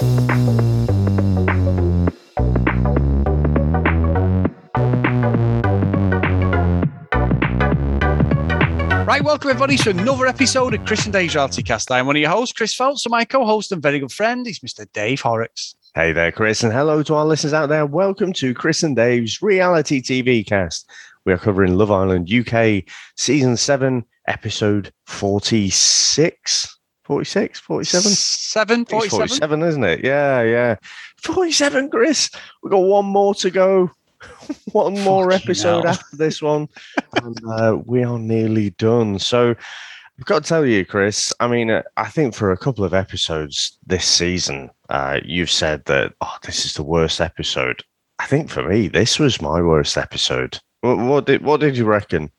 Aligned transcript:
Right, 0.00 0.06
welcome 9.24 9.50
everybody 9.50 9.76
to 9.78 9.90
another 9.90 10.28
episode 10.28 10.74
of 10.74 10.84
Chris 10.84 11.04
and 11.04 11.12
Dave's 11.12 11.34
Reality 11.34 11.64
Cast. 11.64 11.90
I'm 11.90 12.06
one 12.06 12.14
of 12.14 12.20
your 12.20 12.30
hosts, 12.30 12.52
Chris 12.52 12.76
Phelps, 12.76 13.06
and 13.06 13.10
my 13.10 13.24
co-host 13.24 13.72
and 13.72 13.82
very 13.82 13.98
good 13.98 14.12
friend 14.12 14.46
is 14.46 14.60
Mr. 14.60 14.86
Dave 14.92 15.20
Horrocks. 15.20 15.74
Hey 15.96 16.12
there, 16.12 16.30
Chris, 16.30 16.62
and 16.62 16.72
hello 16.72 17.02
to 17.02 17.16
our 17.16 17.26
listeners 17.26 17.52
out 17.52 17.68
there. 17.68 17.84
Welcome 17.84 18.32
to 18.34 18.54
Chris 18.54 18.84
and 18.84 18.94
Dave's 18.94 19.42
Reality 19.42 20.00
TV 20.00 20.46
Cast. 20.46 20.88
We 21.24 21.32
are 21.32 21.38
covering 21.38 21.76
Love 21.76 21.90
Island 21.90 22.32
UK 22.32 22.84
Season 23.16 23.56
7, 23.56 24.04
Episode 24.28 24.92
46. 25.06 26.77
46, 27.08 27.58
47? 27.60 28.02
7, 28.12 28.80
It's 28.82 28.90
47. 28.90 29.28
47, 29.28 29.62
isn't 29.62 29.84
it? 29.84 30.04
Yeah, 30.04 30.42
yeah. 30.42 30.76
47, 31.16 31.88
Chris. 31.88 32.30
We've 32.62 32.70
got 32.70 32.80
one 32.80 33.06
more 33.06 33.34
to 33.36 33.50
go. 33.50 33.90
one 34.72 35.00
more 35.00 35.30
Fucking 35.30 35.42
episode 35.42 35.84
hell. 35.84 35.88
after 35.88 36.16
this 36.18 36.42
one. 36.42 36.68
and 37.22 37.40
uh, 37.48 37.78
we 37.86 38.04
are 38.04 38.18
nearly 38.18 38.70
done. 38.70 39.18
So 39.18 39.54
I've 40.18 40.24
got 40.26 40.42
to 40.42 40.48
tell 40.50 40.66
you, 40.66 40.84
Chris, 40.84 41.32
I 41.40 41.48
mean, 41.48 41.70
uh, 41.70 41.82
I 41.96 42.10
think 42.10 42.34
for 42.34 42.52
a 42.52 42.58
couple 42.58 42.84
of 42.84 42.92
episodes 42.92 43.78
this 43.86 44.04
season, 44.04 44.68
uh, 44.90 45.20
you've 45.24 45.50
said 45.50 45.86
that, 45.86 46.12
oh, 46.20 46.36
this 46.44 46.66
is 46.66 46.74
the 46.74 46.82
worst 46.82 47.22
episode. 47.22 47.82
I 48.18 48.26
think 48.26 48.50
for 48.50 48.68
me, 48.68 48.86
this 48.86 49.18
was 49.18 49.40
my 49.40 49.62
worst 49.62 49.96
episode. 49.96 50.58
What, 50.82 50.98
what 50.98 51.24
did 51.24 51.42
what 51.42 51.60
did 51.60 51.78
you 51.78 51.86
reckon? 51.86 52.30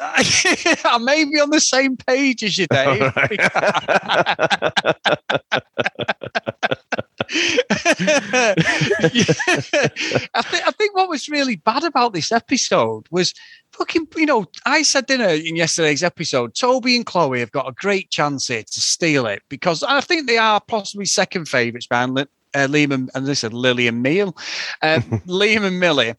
I 0.00 0.98
may 1.00 1.24
be 1.24 1.40
on 1.40 1.50
the 1.50 1.60
same 1.60 1.96
page 1.96 2.44
as 2.44 2.58
you, 2.58 2.66
Dave. 2.68 3.12
I, 3.18 3.26
think, 10.42 10.66
I 10.66 10.70
think 10.72 10.94
what 10.94 11.08
was 11.08 11.28
really 11.28 11.56
bad 11.56 11.84
about 11.84 12.12
this 12.12 12.32
episode 12.32 13.06
was 13.10 13.34
fucking, 13.72 14.08
you 14.16 14.26
know, 14.26 14.46
I 14.64 14.82
said 14.82 15.10
in, 15.10 15.20
in 15.20 15.56
yesterday's 15.56 16.02
episode, 16.02 16.54
Toby 16.54 16.96
and 16.96 17.06
Chloe 17.06 17.40
have 17.40 17.52
got 17.52 17.68
a 17.68 17.72
great 17.72 18.10
chance 18.10 18.48
here 18.48 18.62
to 18.62 18.80
steal 18.80 19.26
it 19.26 19.42
because 19.48 19.82
I 19.82 20.00
think 20.00 20.26
they 20.26 20.38
are 20.38 20.60
possibly 20.60 21.06
second 21.06 21.48
favourites 21.48 21.86
behind 21.86 22.18
uh, 22.18 22.26
Liam 22.54 22.92
and, 22.92 23.10
and 23.14 23.26
this 23.26 23.44
is 23.44 23.52
Lily 23.52 23.86
and 23.86 24.02
Meal, 24.02 24.36
uh, 24.82 25.00
Liam 25.26 25.64
and 25.64 25.78
Millie. 25.78 26.14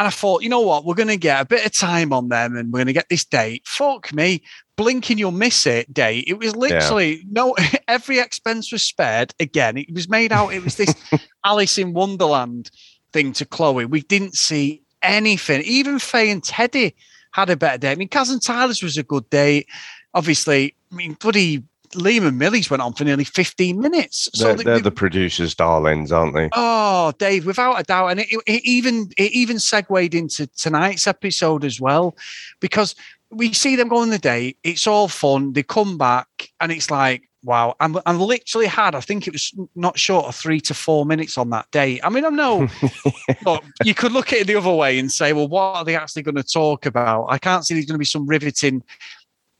And 0.00 0.06
I 0.06 0.10
thought, 0.10 0.42
you 0.42 0.48
know 0.48 0.62
what, 0.62 0.86
we're 0.86 0.94
going 0.94 1.08
to 1.08 1.18
get 1.18 1.42
a 1.42 1.44
bit 1.44 1.66
of 1.66 1.72
time 1.72 2.10
on 2.14 2.30
them 2.30 2.56
and 2.56 2.72
we're 2.72 2.78
going 2.78 2.86
to 2.86 2.94
get 2.94 3.10
this 3.10 3.22
date. 3.22 3.68
Fuck 3.68 4.14
me, 4.14 4.42
blinking 4.76 5.18
you'll 5.18 5.30
miss 5.30 5.66
it 5.66 5.92
date. 5.92 6.24
It 6.26 6.38
was 6.38 6.56
literally 6.56 7.22
no, 7.30 7.54
every 7.86 8.18
expense 8.18 8.72
was 8.72 8.82
spared. 8.82 9.34
Again, 9.38 9.76
it 9.76 9.92
was 9.92 10.08
made 10.08 10.32
out, 10.32 10.54
it 10.54 10.64
was 10.64 10.76
this 10.76 10.94
Alice 11.44 11.76
in 11.76 11.92
Wonderland 11.92 12.70
thing 13.12 13.34
to 13.34 13.44
Chloe. 13.44 13.84
We 13.84 14.00
didn't 14.00 14.36
see 14.36 14.80
anything. 15.02 15.60
Even 15.66 15.98
Faye 15.98 16.30
and 16.30 16.42
Teddy 16.42 16.96
had 17.32 17.50
a 17.50 17.56
better 17.58 17.76
day. 17.76 17.92
I 17.92 17.96
mean, 17.96 18.08
Kaz 18.08 18.32
and 18.32 18.42
Tyler's 18.42 18.82
was 18.82 18.96
a 18.96 19.02
good 19.02 19.28
date. 19.28 19.66
Obviously, 20.14 20.74
I 20.90 20.94
mean, 20.94 21.12
bloody 21.20 21.62
Liam 21.94 22.26
and 22.26 22.38
Millie's 22.38 22.70
went 22.70 22.82
on 22.82 22.92
for 22.92 23.04
nearly 23.04 23.24
15 23.24 23.80
minutes. 23.80 24.28
they're, 24.38 24.54
they're 24.54 24.76
the- 24.76 24.84
the 24.84 24.90
producers' 24.90 25.54
darlings, 25.54 26.12
aren't 26.12 26.34
they? 26.34 26.48
Oh, 26.52 27.12
Dave, 27.18 27.46
without 27.46 27.80
a 27.80 27.82
doubt, 27.82 28.08
and 28.08 28.20
it, 28.20 28.28
it 28.46 28.64
even 28.64 29.10
it 29.16 29.32
even 29.32 29.58
segued 29.58 30.14
into 30.14 30.46
tonight's 30.48 31.06
episode 31.06 31.64
as 31.64 31.80
well, 31.80 32.16
because 32.60 32.94
we 33.30 33.52
see 33.52 33.76
them 33.76 33.88
go 33.88 33.98
on 33.98 34.10
the 34.10 34.18
date. 34.18 34.58
It's 34.62 34.86
all 34.86 35.08
fun. 35.08 35.52
They 35.52 35.62
come 35.62 35.98
back, 35.98 36.28
and 36.60 36.70
it's 36.72 36.90
like, 36.90 37.28
wow. 37.42 37.74
I'm 37.80 37.96
I'm 38.06 38.20
literally 38.20 38.66
had. 38.66 38.94
I 38.94 39.00
think 39.00 39.26
it 39.26 39.32
was 39.32 39.52
not 39.74 39.98
short 39.98 40.26
of 40.26 40.34
three 40.36 40.60
to 40.62 40.74
four 40.74 41.04
minutes 41.06 41.38
on 41.38 41.50
that 41.50 41.70
date. 41.70 42.00
I 42.04 42.08
mean, 42.08 42.24
I 42.24 42.28
know 42.30 42.68
look, 43.46 43.64
you 43.84 43.94
could 43.94 44.12
look 44.12 44.32
at 44.32 44.40
it 44.40 44.46
the 44.46 44.56
other 44.56 44.72
way 44.72 44.98
and 44.98 45.10
say, 45.10 45.32
well, 45.32 45.48
what 45.48 45.76
are 45.76 45.84
they 45.84 45.96
actually 45.96 46.22
going 46.22 46.34
to 46.36 46.42
talk 46.44 46.86
about? 46.86 47.26
I 47.28 47.38
can't 47.38 47.64
see 47.66 47.74
there's 47.74 47.86
going 47.86 47.94
to 47.94 47.98
be 47.98 48.04
some 48.04 48.26
riveting 48.26 48.82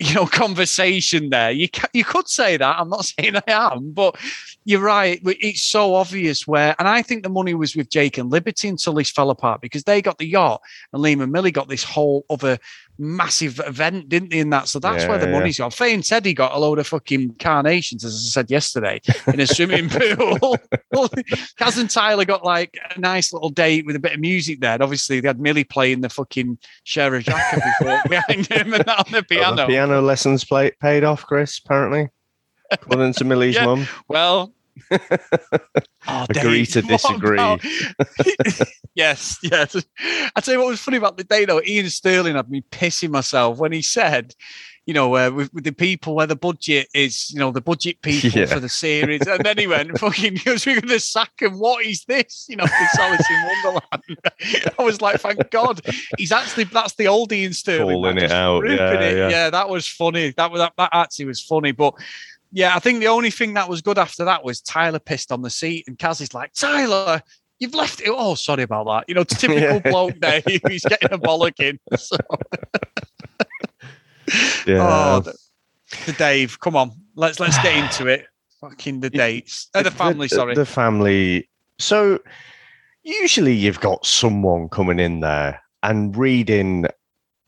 you 0.00 0.14
know 0.14 0.26
conversation 0.26 1.30
there. 1.30 1.50
You 1.50 1.68
ca- 1.68 1.88
you 1.92 2.04
could 2.04 2.28
say 2.28 2.56
that. 2.56 2.76
I'm 2.78 2.88
not 2.88 3.04
saying 3.18 3.36
i 3.36 3.42
am 3.46 3.92
but 3.92 4.16
you're 4.64 4.80
right. 4.80 5.20
It's 5.24 5.62
so 5.62 5.94
obvious 5.94 6.46
where 6.46 6.74
and 6.78 6.88
i 6.88 7.02
think 7.02 7.22
the 7.22 7.28
money 7.28 7.54
was 7.54 7.76
with 7.76 7.90
jake 7.90 8.18
and 8.18 8.30
liberty 8.30 8.68
until 8.68 8.94
this 8.94 9.10
fell 9.10 9.30
apart 9.30 9.60
because 9.60 9.84
they 9.84 10.00
got 10.00 10.18
the 10.18 10.26
yacht 10.26 10.60
and 10.92 11.02
liam 11.02 11.22
and 11.22 11.32
millie 11.32 11.50
got 11.50 11.68
this 11.68 11.84
whole 11.84 12.24
other 12.30 12.58
massive 13.00 13.60
event 13.66 14.08
didn't 14.08 14.30
they 14.30 14.38
in 14.38 14.50
that 14.50 14.68
so 14.68 14.78
that's 14.78 15.06
where 15.06 15.18
the 15.18 15.24
Yeah, 15.26 15.32
yeah. 15.32 15.38
money's 15.38 15.58
gone 15.58 15.70
faye 15.70 15.94
and 15.94 16.04
teddy 16.04 16.34
got 16.34 16.52
a 16.54 16.58
load 16.58 16.78
of 16.78 16.86
fucking 16.86 17.34
carnations 17.38 18.04
as 18.04 18.14
i 18.14 18.30
said 18.30 18.50
yesterday 18.50 19.00
in 19.32 19.40
a 19.40 19.46
swimming 19.46 19.88
pool 19.90 20.58
kaz 21.58 21.78
and 21.80 21.88
tyler 21.90 22.24
got 22.24 22.44
like 22.44 22.78
a 22.94 23.00
nice 23.00 23.32
little 23.32 23.50
date 23.50 23.86
with 23.86 23.96
a 23.96 24.00
bit 24.00 24.12
of 24.14 24.20
music 24.20 24.60
there 24.60 24.74
and 24.74 24.82
obviously 24.82 25.18
they 25.20 25.28
had 25.28 25.40
millie 25.40 25.64
playing 25.64 26.00
the 26.02 26.08
fucking 26.10 26.58
Shara 26.86 27.22
Jacka 27.22 27.56
before 27.78 28.02
behind 28.08 28.46
him 28.46 28.74
and 28.74 28.88
on 28.88 29.04
the 29.10 29.18
Oh, 29.18 29.20
the 29.20 29.22
piano 29.22 29.66
piano 29.66 30.00
lessons 30.02 30.44
play, 30.44 30.70
paid 30.80 31.04
off, 31.04 31.24
Chris, 31.24 31.58
apparently. 31.64 32.08
According 32.70 33.14
to 33.14 33.24
Millie's 33.24 33.54
Yeah. 33.56 33.64
mum. 33.66 33.86
Well, 34.08 34.52
oh, 34.90 36.26
Agree 36.30 36.64
Dave, 36.64 36.68
to 36.72 36.82
disagree. 36.88 37.38
yes, 38.94 39.38
yes. 39.42 39.76
I 40.36 40.40
tell 40.40 40.54
you 40.54 40.60
what 40.60 40.68
was 40.68 40.80
funny 40.80 40.96
about 40.96 41.16
the 41.16 41.24
day 41.24 41.44
though. 41.44 41.60
Iain 41.60 41.88
Stirling 41.90 42.36
had 42.36 42.50
me 42.50 42.62
pissing 42.70 43.10
myself 43.10 43.58
when 43.58 43.72
he 43.72 43.82
said, 43.82 44.34
you 44.86 44.94
know, 44.94 45.14
uh, 45.14 45.30
with, 45.30 45.52
with 45.54 45.64
the 45.64 45.72
people 45.72 46.14
where 46.16 46.26
the 46.26 46.34
budget 46.34 46.88
is, 46.94 47.30
you 47.30 47.38
know, 47.38 47.52
the 47.52 47.60
budget 47.60 48.00
people 48.02 48.30
Yeah. 48.40 48.46
for 48.46 48.58
the 48.60 48.68
series, 48.68 49.20
and 49.26 49.44
then 49.44 49.58
he 49.58 49.66
went, 49.66 49.96
"Fucking, 49.98 50.38
goes, 50.44 50.66
we're 50.66 50.80
going 50.80 50.88
to 50.88 50.98
sack 50.98 51.30
him. 51.38 51.58
What 51.58 51.84
is 51.84 52.04
this? 52.06 52.46
You 52.48 52.56
know, 52.56 52.64
Alice 52.98 53.26
in 53.30 53.46
Wonderland." 53.62 54.72
I 54.78 54.82
was 54.82 55.00
like, 55.00 55.20
"Thank 55.20 55.50
God, 55.50 55.80
he's 56.18 56.32
actually 56.32 56.64
that's 56.64 56.94
the 56.94 57.06
old 57.06 57.32
Iain 57.32 57.52
Stirling 57.52 57.94
Calling 57.96 58.18
it 58.18 58.32
out, 58.32 58.68
yeah, 58.68 58.92
it. 59.00 59.30
yeah. 59.30 59.50
that 59.50 59.68
was 59.68 59.86
funny. 59.86 60.30
That 60.36 60.50
was 60.50 60.60
that, 60.60 60.72
that 60.76 60.90
actually 60.92 61.26
was 61.26 61.40
funny, 61.40 61.72
but." 61.72 61.94
Yeah, 62.52 62.74
I 62.74 62.78
think 62.80 63.00
the 63.00 63.06
only 63.08 63.30
thing 63.30 63.54
that 63.54 63.68
was 63.68 63.80
good 63.80 63.98
after 63.98 64.24
that 64.24 64.44
was 64.44 64.60
Tyler 64.60 64.98
pissed 64.98 65.30
on 65.30 65.42
the 65.42 65.50
seat, 65.50 65.84
and 65.86 65.96
Kaz 65.98 66.20
is 66.20 66.34
like, 66.34 66.52
Tyler, 66.54 67.22
you've 67.60 67.74
left 67.74 68.00
it. 68.00 68.08
Oh, 68.08 68.34
sorry 68.34 68.64
about 68.64 68.86
that. 68.86 69.04
You 69.08 69.14
know, 69.14 69.24
typical 69.24 69.80
Yeah. 69.84 69.90
bloke 69.90 70.18
there. 70.20 70.42
He's 70.68 70.82
getting 70.84 71.12
a 71.12 71.18
bollocking. 71.18 71.78
So, 71.98 72.16
Yeah. 74.66 75.16
oh, 75.16 75.20
the, 75.20 75.34
the 76.06 76.12
Dave, 76.12 76.58
come 76.60 76.76
on, 76.76 76.92
let's 77.16 77.40
let's 77.40 77.58
get 77.58 77.74
into 77.84 78.06
it. 78.06 78.26
Fucking 78.60 79.00
the 79.00 79.10
dates, 79.10 79.68
uh, 79.74 79.82
the 79.82 79.90
family. 79.90 80.28
sorry. 80.28 80.54
The 80.54 80.66
family. 80.66 81.48
So 81.78 82.18
usually 83.02 83.54
you've 83.54 83.80
got 83.80 84.04
someone 84.04 84.68
coming 84.68 84.98
in 85.00 85.20
there 85.20 85.60
and 85.82 86.14
reading 86.16 86.86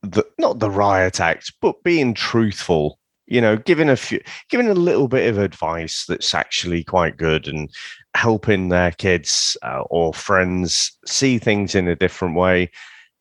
the 0.03 0.25
not 0.39 0.59
the 0.59 0.71
riot 0.71 1.21
act, 1.21 1.53
but 1.61 1.83
being 1.83 2.15
truthful. 2.15 2.99
You 3.33 3.41
know, 3.41 3.57
giving 3.57 3.89
a 3.89 3.97
few, 3.97 4.21
giving 4.51 4.69
a 4.69 4.75
little 4.75 5.09
bit 5.09 5.27
of 5.31 5.39
advice 5.39 6.05
that's 6.07 6.35
actually 6.35 6.85
quite 6.85 7.17
good 7.17 7.49
and 7.49 7.71
helping 8.15 8.69
their 8.69 8.91
kids 8.91 9.57
uh, 9.63 9.85
or 9.89 10.13
friends 10.13 10.93
see 11.07 11.39
things 11.39 11.75
in 11.75 11.89
a 11.89 11.97
different 11.97 12.37
way. 12.37 12.71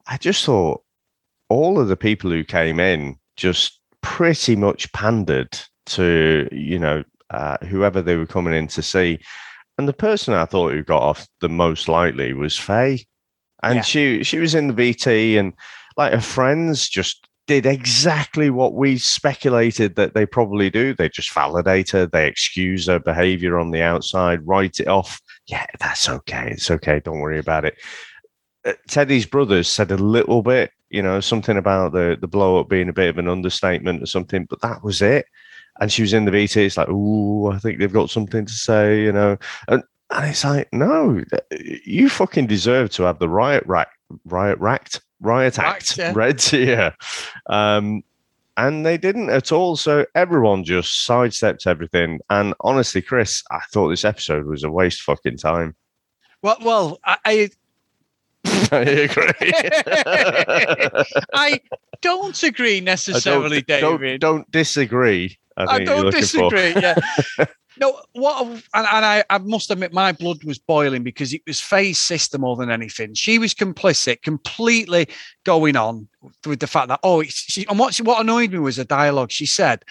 I 0.08 0.18
just 0.18 0.44
thought 0.44 0.84
all 1.48 1.80
of 1.80 1.88
the 1.88 1.96
people 1.96 2.30
who 2.30 2.44
came 2.44 2.78
in 2.78 3.16
just 3.38 3.80
pretty 4.02 4.58
much 4.58 4.92
pandered 4.92 5.58
to 5.86 6.50
you 6.52 6.78
know 6.78 7.04
uh, 7.30 7.56
whoever 7.66 8.02
they 8.02 8.18
were 8.18 8.26
coming 8.26 8.54
in 8.54 8.68
to 8.68 8.82
see. 8.82 9.18
And 9.78 9.88
the 9.88 9.94
person 9.94 10.34
I 10.34 10.44
thought 10.44 10.74
who 10.74 10.84
got 10.84 11.02
off 11.02 11.26
the 11.40 11.48
most 11.48 11.88
lightly 11.88 12.34
was 12.34 12.60
Faye. 12.60 13.06
And 13.64 13.76
Yeah. 13.76 13.82
she 13.82 14.24
she 14.26 14.40
was 14.40 14.56
in 14.56 14.68
the 14.68 14.74
VT 14.74 15.40
and 15.40 15.54
like 15.96 16.12
her 16.12 16.20
friends 16.20 16.90
just 16.90 17.30
did 17.52 17.66
exactly 17.66 18.50
what 18.50 18.76
we 18.76 18.98
speculated 18.98 19.98
that 19.98 20.14
they 20.14 20.26
probably 20.26 20.70
do. 20.70 20.94
They 20.94 21.10
just 21.10 21.34
validate 21.34 21.90
her, 21.90 22.06
they 22.06 22.26
excuse 22.26 22.88
her 22.88 22.98
behavior 22.98 23.60
on 23.60 23.72
the 23.72 23.82
outside, 23.82 24.48
write 24.48 24.80
it 24.80 24.88
off. 24.88 25.22
Yeah, 25.48 25.66
that's 25.78 26.08
okay. 26.08 26.52
It's 26.52 26.72
okay. 26.72 27.02
Don't 27.02 27.20
worry 27.20 27.40
about 27.40 27.66
it. 27.66 27.76
Uh, 28.64 28.72
Teddy's 28.88 29.26
brothers 29.26 29.68
said 29.68 29.92
a 29.92 29.98
little 29.98 30.42
bit, 30.42 30.72
you 30.92 31.02
know, 31.02 31.20
something 31.20 31.58
about 31.58 31.92
the 31.92 32.18
the 32.22 32.28
blow 32.28 32.58
up 32.58 32.70
being 32.70 32.88
a 32.88 32.94
bit 32.94 33.10
of 33.10 33.18
an 33.18 33.28
understatement 33.28 34.02
or 34.02 34.06
something, 34.06 34.46
but 34.50 34.62
that 34.62 34.82
was 34.82 35.02
it. 35.02 35.26
And 35.82 35.92
she 35.92 36.04
was 36.04 36.14
in 36.14 36.24
the 36.24 36.32
VT. 36.32 36.56
It's 36.56 36.78
like, 36.78 36.88
oh, 36.90 37.52
I 37.52 37.60
think 37.60 37.80
they've 37.80 37.92
got 37.92 38.10
something 38.10 38.46
to 38.46 38.54
say, 38.54 39.02
you 39.02 39.12
know. 39.12 39.38
And 39.68 39.84
and 40.10 40.30
it's 40.30 40.46
like, 40.46 40.70
no, 40.72 41.22
you 41.86 42.08
fucking 42.08 42.48
deserve 42.48 42.92
to 42.92 43.04
have 43.04 43.20
the 43.20 43.28
riot 43.28 43.66
rack, 43.66 43.90
riot 44.24 44.58
racked, 44.60 45.02
riot 45.22 45.60
act 45.60 45.98
yeah. 46.00 46.12
read 46.14 46.40
to. 46.52 46.94
Um, 47.48 48.04
and 48.58 48.86
they 48.86 48.98
didn't 48.98 49.30
at 49.30 49.52
all. 49.52 49.78
So 49.78 50.06
everyone 50.14 50.64
just 50.64 51.06
sidestepped 51.06 51.66
everything. 51.66 52.20
And 52.30 52.54
honestly, 52.60 53.02
Chris, 53.02 53.44
I 53.50 53.60
thought 53.72 53.90
this 53.90 54.06
episode 54.06 54.46
was 54.46 54.64
a 54.64 54.70
waste 54.70 55.00
of 55.00 55.06
fucking 55.06 55.38
time. 55.38 55.76
well, 56.42 56.58
well, 56.62 57.00
I, 57.06 57.18
I 57.26 57.50
I 58.72 58.80
agree. 58.80 59.54
I 61.34 61.62
don't 62.02 62.42
agree 62.44 62.78
I 62.78 62.80
necessarily, 62.82 63.62
don't, 63.62 63.82
David. 63.82 64.20
don't, 64.22 64.36
don't 64.38 64.52
disagree. 64.52 65.38
I, 65.58 65.66
I 65.66 65.84
don't 65.84 66.06
looking 66.06 66.22
for. 66.22 66.50
disagree. 66.50 66.82
Yeah. 66.82 67.46
No, 67.78 68.02
what 68.12 68.46
and, 68.46 68.64
and 68.74 69.06
I, 69.06 69.24
I 69.30 69.38
must 69.38 69.72
admit 69.72 69.94
my 69.94 70.12
blood 70.12 70.44
was 70.44 70.60
boiling 70.60 71.04
because 71.04 71.34
it 71.34 71.42
was 71.48 71.62
Faye's 71.62 72.00
sister 72.00 72.38
more 72.38 72.58
than 72.58 72.70
anything. 72.70 73.14
She 73.14 73.40
was 73.40 73.54
complicit, 73.54 74.24
completely 74.24 75.08
going 75.46 75.78
on 75.78 76.10
with 76.46 76.60
the 76.60 76.68
fact 76.68 76.90
that 76.90 77.00
oh, 77.04 77.22
it's, 77.22 77.34
she, 77.34 77.66
and 77.68 77.80
what 77.80 77.96
what 77.98 78.20
annoyed 78.20 78.52
me 78.52 78.60
was 78.60 78.78
a 78.78 78.84
dialogue. 78.84 79.32
She 79.32 79.46
said, 79.46 79.86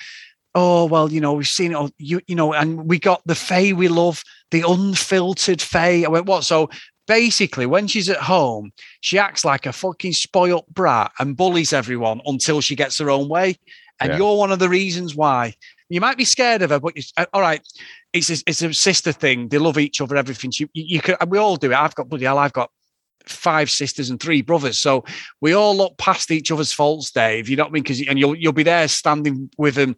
"Oh 0.55 0.85
well, 0.85 1.11
you 1.11 1.23
know, 1.23 1.33
we've 1.33 1.49
seen 1.49 1.73
it, 1.73 1.75
all, 1.75 1.91
you 1.97 2.21
you 2.27 2.37
know, 2.37 2.53
and 2.53 2.87
we 2.87 2.99
got 2.99 3.23
the 3.25 3.35
Faye 3.35 3.73
we 3.73 3.89
love, 3.89 4.23
the 4.51 4.63
unfiltered 4.67 5.63
Faye." 5.63 6.05
I 6.05 6.09
went, 6.09 6.27
"What?" 6.27 6.45
So 6.45 6.69
basically, 7.07 7.65
when 7.65 7.87
she's 7.87 8.11
at 8.11 8.19
home, 8.19 8.73
she 9.01 9.19
acts 9.19 9.45
like 9.45 9.65
a 9.65 9.73
fucking 9.73 10.13
spoilt 10.13 10.69
brat 10.69 11.13
and 11.19 11.37
bullies 11.37 11.73
everyone 11.73 12.21
until 12.27 12.61
she 12.61 12.77
gets 12.77 12.99
her 12.99 13.11
own 13.11 13.29
way. 13.29 13.57
And 14.01 14.13
Yeah. 14.13 14.17
you're 14.19 14.37
one 14.37 14.53
of 14.53 14.59
the 14.59 14.69
reasons 14.69 15.15
why. 15.15 15.55
You 15.89 16.01
might 16.01 16.17
be 16.17 16.25
scared 16.25 16.63
of 16.63 16.71
her, 16.71 16.81
but 16.81 16.97
you, 16.97 17.03
uh, 17.17 17.27
all 17.33 17.41
right, 17.41 17.61
it's 18.13 18.31
a, 18.31 18.37
it's 18.47 18.63
a 18.63 18.73
sister 18.73 19.13
thing. 19.13 19.49
They 19.49 19.59
love 19.59 19.79
each 19.79 20.01
other, 20.01 20.17
everything. 20.17 20.51
She, 20.51 20.65
you, 20.73 20.85
you 20.97 21.01
can, 21.01 21.17
we 21.29 21.39
all 21.39 21.57
do 21.57 21.71
it. 21.73 21.77
I've 21.77 21.95
got 21.95 22.09
bloody 22.09 22.25
hell, 22.25 22.39
I've 22.39 22.53
got 22.53 22.71
five 23.27 23.71
sisters 23.71 24.11
and 24.11 24.21
three 24.21 24.43
brothers, 24.43 24.79
so 24.79 25.05
we 25.41 25.53
all 25.53 25.77
look 25.77 25.97
past 25.99 26.31
each 26.31 26.51
other's 26.51 26.73
faults, 26.73 27.11
Dave. 27.11 27.49
You 27.49 27.57
know 27.57 27.65
what 27.65 27.71
I 27.71 27.73
mean? 27.73 27.83
Because 27.83 28.01
and 28.07 28.19
you'll 28.19 28.35
you'll 28.37 28.53
be 28.53 28.63
there 28.63 28.89
standing 28.89 29.51
with 29.59 29.75
them 29.75 29.97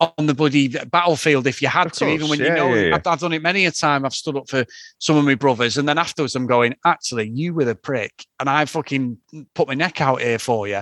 on 0.00 0.26
the 0.26 0.34
bloody 0.34 0.68
battlefield 0.68 1.46
if 1.46 1.62
you 1.62 1.68
had 1.68 1.86
Of 1.86 1.92
to, 1.92 2.08
even 2.08 2.26
course, 2.26 2.30
when 2.30 2.40
you 2.40 2.54
know. 2.54 2.74
yeah, 2.74 2.88
yeah. 2.88 2.94
I've, 2.96 3.06
I've 3.06 3.20
done 3.20 3.32
it 3.32 3.42
many 3.42 3.64
a 3.66 3.70
time. 3.70 4.04
I've 4.04 4.14
stood 4.14 4.36
up 4.36 4.48
for 4.48 4.64
some 4.98 5.16
of 5.16 5.24
my 5.24 5.34
brothers, 5.34 5.78
and 5.78 5.88
then 5.88 5.98
afterwards 5.98 6.34
I'm 6.34 6.46
going, 6.46 6.74
actually, 6.84 7.28
you 7.28 7.54
were 7.54 7.64
the 7.64 7.74
prick, 7.74 8.26
and 8.40 8.50
I 8.50 8.64
fucking 8.64 9.18
put 9.54 9.68
my 9.68 9.74
neck 9.74 10.00
out 10.00 10.20
here 10.20 10.38
for 10.38 10.66
you, 10.68 10.80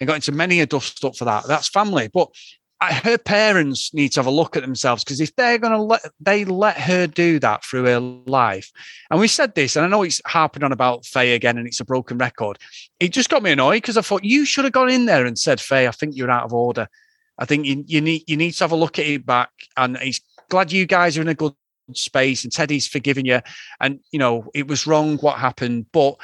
and 0.00 0.06
got 0.06 0.16
into 0.16 0.32
many 0.32 0.60
a 0.60 0.66
dust 0.66 1.04
up 1.04 1.16
for 1.16 1.24
that. 1.24 1.46
That's 1.46 1.68
family, 1.68 2.08
but 2.12 2.28
her 2.82 3.18
parents 3.18 3.92
need 3.92 4.10
to 4.10 4.20
have 4.20 4.26
a 4.26 4.30
look 4.30 4.56
at 4.56 4.62
themselves 4.62 5.04
because 5.04 5.20
if 5.20 5.34
they're 5.36 5.58
going 5.58 5.72
to 5.72 5.82
let 5.82 6.00
they 6.18 6.44
let 6.44 6.78
her 6.78 7.06
do 7.06 7.38
that 7.38 7.64
through 7.64 7.84
her 7.84 8.00
life, 8.00 8.72
and 9.10 9.20
we 9.20 9.28
said 9.28 9.54
this, 9.54 9.76
and 9.76 9.84
I 9.84 9.88
know 9.88 10.02
it's 10.02 10.22
harping 10.26 10.64
on 10.64 10.72
about 10.72 11.04
Faye 11.04 11.34
again, 11.34 11.58
and 11.58 11.66
it's 11.66 11.80
a 11.80 11.84
broken 11.84 12.16
record. 12.16 12.58
It 12.98 13.08
just 13.08 13.28
got 13.28 13.42
me 13.42 13.52
annoyed 13.52 13.82
because 13.82 13.98
I 13.98 14.02
thought 14.02 14.24
you 14.24 14.46
should 14.46 14.64
have 14.64 14.72
gone 14.72 14.90
in 14.90 15.06
there 15.06 15.26
and 15.26 15.38
said, 15.38 15.60
Faye, 15.60 15.88
I 15.88 15.90
think 15.90 16.16
you're 16.16 16.30
out 16.30 16.44
of 16.44 16.54
order. 16.54 16.88
I 17.38 17.44
think 17.44 17.66
you, 17.66 17.84
you 17.86 18.00
need 18.00 18.24
you 18.26 18.36
need 18.36 18.52
to 18.52 18.64
have 18.64 18.72
a 18.72 18.76
look 18.76 18.98
at 18.98 19.06
it 19.06 19.26
back, 19.26 19.50
and 19.76 19.98
he's 19.98 20.20
glad 20.48 20.72
you 20.72 20.86
guys 20.86 21.18
are 21.18 21.22
in 21.22 21.28
a 21.28 21.34
good 21.34 21.54
space, 21.92 22.44
and 22.44 22.52
Teddy's 22.52 22.88
forgiven 22.88 23.26
you, 23.26 23.40
and 23.80 24.00
you 24.10 24.18
know 24.18 24.50
it 24.54 24.68
was 24.68 24.86
wrong 24.86 25.18
what 25.18 25.38
happened, 25.38 25.86
but 25.92 26.16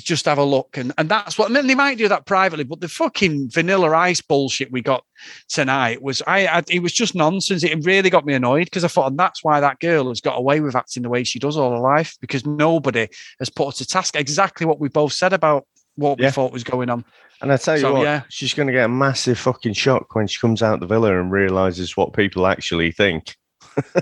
just 0.00 0.24
have 0.24 0.38
a 0.38 0.44
look, 0.44 0.76
and 0.76 0.92
and 0.96 1.08
that's 1.08 1.36
what 1.36 1.50
I 1.50 1.54
mean. 1.54 1.66
They 1.66 1.74
might 1.74 1.98
do 1.98 2.08
that 2.08 2.26
privately, 2.26 2.64
but 2.64 2.80
the 2.80 2.88
fucking 2.88 3.50
vanilla 3.50 3.94
ice 3.96 4.20
bullshit 4.20 4.72
we 4.72 4.80
got 4.80 5.04
tonight 5.48 6.02
was 6.02 6.22
I, 6.26 6.46
I 6.46 6.62
it 6.68 6.82
was 6.82 6.92
just 6.92 7.14
nonsense. 7.14 7.62
It 7.62 7.84
really 7.84 8.10
got 8.10 8.24
me 8.24 8.34
annoyed 8.34 8.64
because 8.64 8.84
I 8.84 8.88
thought, 8.88 9.10
and 9.10 9.18
that's 9.18 9.44
why 9.44 9.60
that 9.60 9.80
girl 9.80 10.08
has 10.08 10.20
got 10.20 10.38
away 10.38 10.60
with 10.60 10.74
acting 10.74 11.02
the 11.02 11.10
way 11.10 11.24
she 11.24 11.38
does 11.38 11.56
all 11.56 11.72
her 11.72 11.78
life 11.78 12.16
because 12.20 12.46
nobody 12.46 13.08
has 13.38 13.50
put 13.50 13.66
her 13.66 13.72
to 13.72 13.86
task. 13.86 14.16
Exactly 14.16 14.66
what 14.66 14.80
we 14.80 14.88
both 14.88 15.12
said 15.12 15.32
about 15.32 15.66
what 15.96 16.18
we 16.18 16.30
thought 16.30 16.52
was 16.52 16.64
going 16.64 16.88
on. 16.88 17.04
And 17.42 17.52
I 17.52 17.56
tell 17.56 17.74
you 17.74 17.80
So, 17.80 17.92
what, 17.94 18.02
yeah. 18.02 18.22
she's 18.28 18.54
going 18.54 18.68
to 18.68 18.72
get 18.72 18.84
a 18.84 18.88
massive 18.88 19.38
fucking 19.38 19.72
shock 19.72 20.14
when 20.14 20.26
she 20.26 20.38
comes 20.40 20.62
out 20.62 20.80
the 20.80 20.86
villa 20.86 21.20
and 21.20 21.30
realizes 21.30 21.96
what 21.96 22.12
people 22.12 22.46
actually 22.46 22.92
think. 22.92 23.36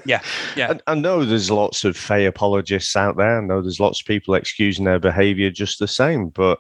Yeah, 0.05 0.23
yeah. 0.57 0.75
I, 0.87 0.93
I 0.93 0.95
know 0.95 1.25
there's 1.25 1.51
lots 1.51 1.85
of 1.85 1.97
Faye 1.97 2.27
apologists 2.27 2.97
out 2.97 3.17
there. 3.17 3.39
I 3.39 3.45
know 3.45 3.61
there's 3.61 3.81
lots 3.81 4.01
of 4.01 4.07
people 4.07 4.35
excusing 4.35 4.85
their 4.85 4.99
behavior 4.99 5.51
just 5.51 5.79
the 5.79 5.89
same, 5.89 6.29
but 6.29 6.59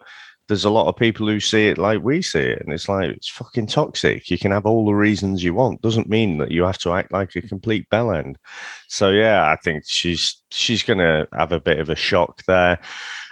there's 0.50 0.64
a 0.64 0.70
lot 0.70 0.88
of 0.88 0.96
people 0.96 1.28
who 1.28 1.38
see 1.38 1.68
it 1.68 1.78
like 1.78 2.02
we 2.02 2.20
see 2.20 2.40
it, 2.40 2.60
and 2.60 2.72
it's 2.72 2.88
like 2.88 3.10
it's 3.10 3.28
fucking 3.28 3.68
toxic. 3.68 4.28
You 4.30 4.36
can 4.36 4.50
have 4.50 4.66
all 4.66 4.84
the 4.84 4.94
reasons 4.94 5.44
you 5.44 5.54
want. 5.54 5.80
Doesn't 5.80 6.08
mean 6.08 6.38
that 6.38 6.50
you 6.50 6.64
have 6.64 6.78
to 6.78 6.92
act 6.92 7.12
like 7.12 7.36
a 7.36 7.42
complete 7.42 7.88
bellend. 7.88 8.34
So 8.88 9.10
yeah, 9.10 9.48
I 9.48 9.56
think 9.62 9.84
she's 9.86 10.42
she's 10.50 10.82
gonna 10.82 11.28
have 11.32 11.52
a 11.52 11.60
bit 11.60 11.78
of 11.78 11.88
a 11.88 11.94
shock 11.94 12.42
there. 12.46 12.80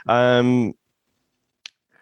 Um, 0.06 0.74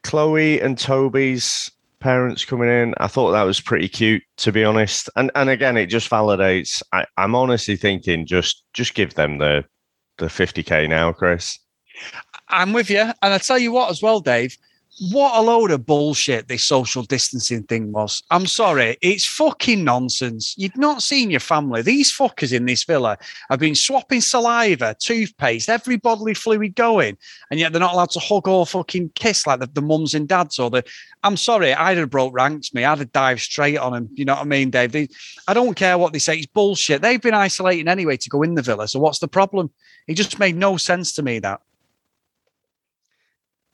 Chloe 0.02 0.60
and 0.60 0.78
Toby's 0.78 1.70
parents 2.06 2.44
coming 2.44 2.68
in, 2.68 2.94
I 2.98 3.08
thought 3.08 3.32
that 3.32 3.42
was 3.42 3.60
pretty 3.60 3.88
cute, 3.88 4.22
to 4.36 4.52
be 4.52 4.62
honest. 4.62 5.10
And 5.16 5.32
and 5.34 5.50
again, 5.50 5.76
it 5.76 5.86
just 5.86 6.08
validates. 6.08 6.80
I, 6.92 7.04
I'm 7.16 7.34
honestly 7.34 7.74
thinking 7.74 8.26
just 8.26 8.62
just 8.74 8.94
give 8.94 9.14
them 9.14 9.38
the 9.38 9.64
the 10.18 10.26
50k 10.26 10.88
now, 10.88 11.12
Chris. 11.12 11.58
I'm 12.48 12.72
with 12.72 12.90
you. 12.90 13.00
And 13.22 13.34
I 13.34 13.38
tell 13.38 13.58
you 13.58 13.72
what, 13.72 13.90
as 13.90 14.02
well, 14.02 14.20
Dave, 14.20 14.56
what 14.98 15.38
a 15.38 15.42
load 15.42 15.70
of 15.70 15.84
bullshit 15.84 16.48
this 16.48 16.64
social 16.64 17.02
distancing 17.02 17.62
thing 17.64 17.92
was. 17.92 18.22
I'm 18.30 18.46
sorry, 18.46 18.96
it's 19.02 19.26
fucking 19.26 19.84
nonsense. 19.84 20.54
You've 20.56 20.76
not 20.76 21.02
seen 21.02 21.30
your 21.30 21.40
family. 21.40 21.82
These 21.82 22.16
fuckers 22.16 22.52
in 22.52 22.64
this 22.64 22.84
villa 22.84 23.18
have 23.50 23.60
been 23.60 23.74
swapping 23.74 24.22
saliva, 24.22 24.96
toothpaste, 24.98 25.68
every 25.68 25.96
bodily 25.96 26.32
fluid 26.32 26.74
going, 26.74 27.18
and 27.50 27.60
yet 27.60 27.72
they're 27.72 27.80
not 27.80 27.92
allowed 27.92 28.10
to 28.10 28.20
hug 28.20 28.48
or 28.48 28.66
fucking 28.66 29.10
kiss 29.14 29.46
like 29.46 29.60
the, 29.60 29.66
the 29.66 29.82
mums 29.82 30.14
and 30.14 30.28
dads 30.28 30.58
or 30.58 30.70
the. 30.70 30.82
I'm 31.22 31.36
sorry, 31.36 31.74
I'd 31.74 31.98
have 31.98 32.10
broke 32.10 32.34
ranks, 32.34 32.72
me. 32.72 32.84
I'd 32.84 32.98
have 32.98 33.12
dived 33.12 33.40
straight 33.40 33.78
on 33.78 33.92
them. 33.92 34.08
You 34.14 34.24
know 34.24 34.34
what 34.34 34.42
I 34.42 34.44
mean, 34.44 34.70
Dave? 34.70 34.92
They, 34.92 35.08
I 35.46 35.54
don't 35.54 35.74
care 35.74 35.98
what 35.98 36.12
they 36.12 36.18
say. 36.18 36.38
It's 36.38 36.46
bullshit. 36.46 37.02
They've 37.02 37.20
been 37.20 37.34
isolating 37.34 37.88
anyway 37.88 38.16
to 38.16 38.28
go 38.30 38.42
in 38.42 38.54
the 38.54 38.62
villa. 38.62 38.88
So 38.88 39.00
what's 39.00 39.18
the 39.18 39.28
problem? 39.28 39.70
It 40.06 40.14
just 40.14 40.38
made 40.38 40.56
no 40.56 40.76
sense 40.76 41.12
to 41.14 41.22
me 41.22 41.38
that. 41.40 41.60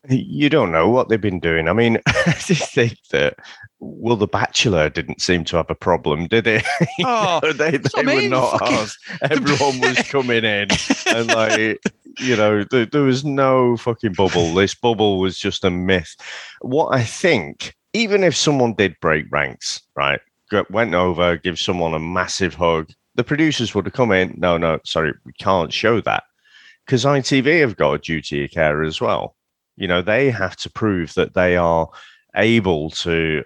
You 0.09 0.49
don't 0.49 0.73
know 0.73 0.89
what 0.89 1.09
they've 1.09 1.21
been 1.21 1.39
doing. 1.39 1.69
I 1.69 1.73
mean, 1.73 1.99
I 2.07 2.35
just 2.39 2.75
think 2.75 2.99
that 3.11 3.37
well, 3.79 4.17
The 4.17 4.27
Bachelor 4.27 4.89
didn't 4.89 5.21
seem 5.21 5.45
to 5.45 5.57
have 5.57 5.71
a 5.71 5.75
problem, 5.75 6.27
did 6.27 6.47
it? 6.47 6.65
Oh, 7.05 7.41
know, 7.43 7.53
they 7.53 7.67
I 7.67 7.71
they 7.79 7.89
were 7.97 8.05
mean. 8.05 8.31
not 8.31 8.59
Fucking-. 8.59 8.89
Everyone 9.31 9.81
was 9.81 9.99
coming 10.09 10.45
in, 10.45 10.69
and 11.07 11.27
like 11.29 11.81
you 12.19 12.37
know, 12.37 12.65
there, 12.65 12.87
there 12.87 13.03
was 13.03 13.25
no 13.25 13.77
fucking 13.77 14.15
bubble. 14.15 14.55
This 14.55 14.75
bubble 14.75 15.19
was 15.19 15.39
just 15.39 15.65
a 15.65 15.71
myth. 15.71 16.15
What 16.61 16.89
I 16.95 17.05
think, 17.05 17.75
even 17.93 18.25
if 18.25 18.37
someone 18.37 18.75
did 18.75 18.97
break 19.01 19.27
ranks, 19.31 19.81
right, 19.97 20.21
went 20.71 20.95
over, 20.95 21.37
give 21.37 21.59
someone 21.59 21.95
a 21.95 21.99
massive 21.99 22.55
hug, 22.55 22.91
the 23.15 23.25
producers 23.25 23.75
would 23.75 23.87
have 23.87 23.95
come 23.95 24.13
in. 24.13 24.35
No, 24.37 24.57
no, 24.57 24.81
sorry, 24.85 25.13
we 25.25 25.33
can't 25.35 25.73
show 25.73 26.01
that 26.03 26.25
because 26.87 27.05
ITV 27.05 27.61
have 27.61 27.77
got 27.77 27.95
a 27.95 27.99
duty 27.99 28.45
of 28.45 28.51
care 28.51 28.83
as 28.83 29.01
well. 29.01 29.37
You 29.77 29.89
know, 29.89 30.03
they 30.03 30.31
have 30.31 30.57
to 30.57 30.71
prove 30.71 31.15
that 31.15 31.35
they 31.35 31.57
are 31.57 31.89
able 32.37 32.91
to, 32.91 33.43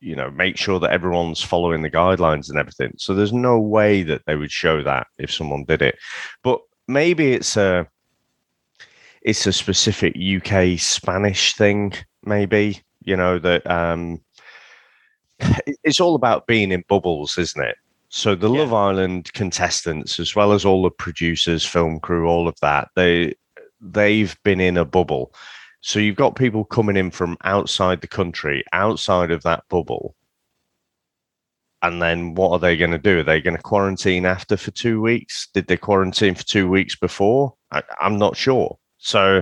you 0.00 0.16
know, 0.16 0.30
make 0.30 0.56
sure 0.56 0.78
that 0.80 0.92
everyone's 0.92 1.42
following 1.42 1.82
the 1.82 1.90
guidelines 1.90 2.48
and 2.48 2.58
everything. 2.58 2.92
So 2.96 3.14
there's 3.14 3.32
no 3.32 3.58
way 3.58 4.02
that 4.04 4.22
they 4.26 4.36
would 4.36 4.50
show 4.50 4.82
that 4.82 5.06
if 5.18 5.32
someone 5.32 5.64
did 5.64 5.82
it. 5.82 5.96
But 6.42 6.60
maybe 6.88 7.32
it's 7.32 7.56
a 7.56 7.86
it's 9.22 9.46
a 9.46 9.52
specific 9.52 10.16
UK 10.16 10.78
Spanish 10.78 11.54
thing, 11.54 11.92
maybe, 12.24 12.80
you 13.04 13.16
know, 13.16 13.38
that 13.38 13.68
um 13.70 14.20
it's 15.84 16.00
all 16.00 16.14
about 16.14 16.46
being 16.46 16.72
in 16.72 16.84
bubbles, 16.88 17.38
isn't 17.38 17.62
it? 17.62 17.76
So 18.08 18.34
the 18.34 18.50
Yeah. 18.50 18.60
Love 18.60 18.72
Island 18.74 19.32
contestants, 19.34 20.18
as 20.18 20.34
well 20.34 20.52
as 20.52 20.64
all 20.64 20.82
the 20.82 20.90
producers, 20.90 21.64
film 21.64 22.00
crew, 22.00 22.26
all 22.26 22.48
of 22.48 22.58
that, 22.60 22.88
they 22.96 23.34
they've 23.80 24.36
been 24.42 24.60
in 24.60 24.76
a 24.76 24.84
bubble. 24.84 25.32
So 25.80 25.98
you've 25.98 26.16
got 26.16 26.36
people 26.36 26.64
coming 26.64 26.96
in 26.96 27.10
from 27.10 27.36
outside 27.44 28.00
the 28.00 28.08
country, 28.08 28.64
outside 28.72 29.30
of 29.30 29.42
that 29.44 29.64
bubble. 29.68 30.14
And 31.82 32.02
then 32.02 32.34
what 32.34 32.50
are 32.50 32.58
they 32.58 32.76
going 32.76 32.90
to 32.90 32.98
do? 32.98 33.20
Are 33.20 33.24
they 33.24 33.40
going 33.40 33.56
to 33.56 33.62
quarantine 33.62 34.26
after 34.26 34.56
for 34.58 34.70
two 34.70 35.00
weeks? 35.00 35.48
Did 35.54 35.66
they 35.66 35.78
quarantine 35.78 36.34
for 36.34 36.44
two 36.44 36.68
weeks 36.68 36.94
before? 36.94 37.54
I, 37.72 37.82
I'm 38.00 38.18
not 38.18 38.36
sure. 38.36 38.78
So 38.98 39.40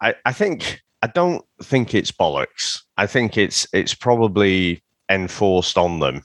I, 0.00 0.14
I 0.24 0.32
think 0.32 0.82
I 1.02 1.06
don't 1.06 1.44
think 1.62 1.94
it's 1.94 2.10
bollocks. 2.10 2.80
I 2.96 3.06
think 3.06 3.38
it's 3.38 3.66
it's 3.72 3.94
probably 3.94 4.82
enforced 5.08 5.78
on 5.78 6.00
them 6.00 6.22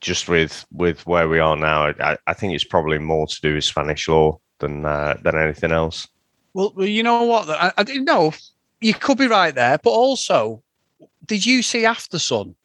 just 0.00 0.28
with 0.28 0.66
with 0.72 1.06
where 1.06 1.28
we 1.28 1.38
are 1.38 1.56
now. 1.56 1.92
I, 2.00 2.16
I 2.26 2.34
think 2.34 2.54
it's 2.54 2.64
probably 2.64 2.98
more 2.98 3.26
to 3.26 3.40
do 3.40 3.54
with 3.54 3.64
Spanish 3.64 4.08
law 4.08 4.40
than 4.58 4.84
uh, 4.84 5.16
than 5.22 5.36
anything 5.36 5.70
else. 5.70 6.08
Well, 6.58 6.72
well, 6.74 6.88
you 6.88 7.04
know 7.04 7.22
what? 7.22 7.48
I, 7.48 7.72
I 7.76 7.84
didn't 7.84 8.06
know. 8.06 8.32
You 8.80 8.92
could 8.92 9.16
be 9.16 9.28
right 9.28 9.54
there, 9.54 9.78
but 9.78 9.90
also, 9.90 10.60
did 11.24 11.46
you 11.46 11.62
see 11.62 11.84
After 11.84 12.18
Sun? 12.18 12.56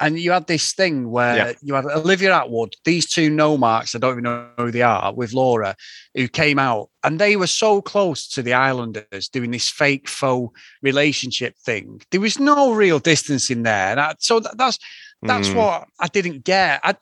And 0.00 0.18
you 0.18 0.30
had 0.32 0.46
this 0.46 0.72
thing 0.72 1.10
where 1.10 1.36
Yeah. 1.36 1.52
you 1.60 1.74
had 1.74 1.84
Olivia 1.84 2.30
Attwood, 2.30 2.72
these 2.86 3.06
two 3.06 3.28
no 3.28 3.58
marks, 3.58 3.94
I 3.94 3.98
don't 3.98 4.12
even 4.12 4.24
know 4.24 4.48
who 4.56 4.70
they 4.70 4.80
are, 4.80 5.12
with 5.12 5.34
Laura, 5.34 5.76
who 6.14 6.26
came 6.26 6.58
out, 6.58 6.88
and 7.04 7.18
they 7.18 7.36
were 7.36 7.46
so 7.46 7.82
close 7.82 8.26
to 8.28 8.40
the 8.42 8.54
Islanders 8.54 9.28
doing 9.28 9.50
this 9.50 9.68
fake 9.68 10.08
faux 10.08 10.58
relationship 10.80 11.54
thing. 11.58 12.00
There 12.12 12.20
was 12.20 12.38
no 12.40 12.72
real 12.72 12.98
distance 12.98 13.50
in 13.50 13.62
there, 13.62 13.90
and 13.90 14.00
I, 14.00 14.14
so 14.20 14.40
that, 14.40 14.56
that's 14.56 14.78
that's 15.24 15.50
Mm. 15.50 15.54
what 15.54 15.86
I 16.00 16.08
didn't 16.08 16.44
get. 16.44 16.80
I, 16.82 16.94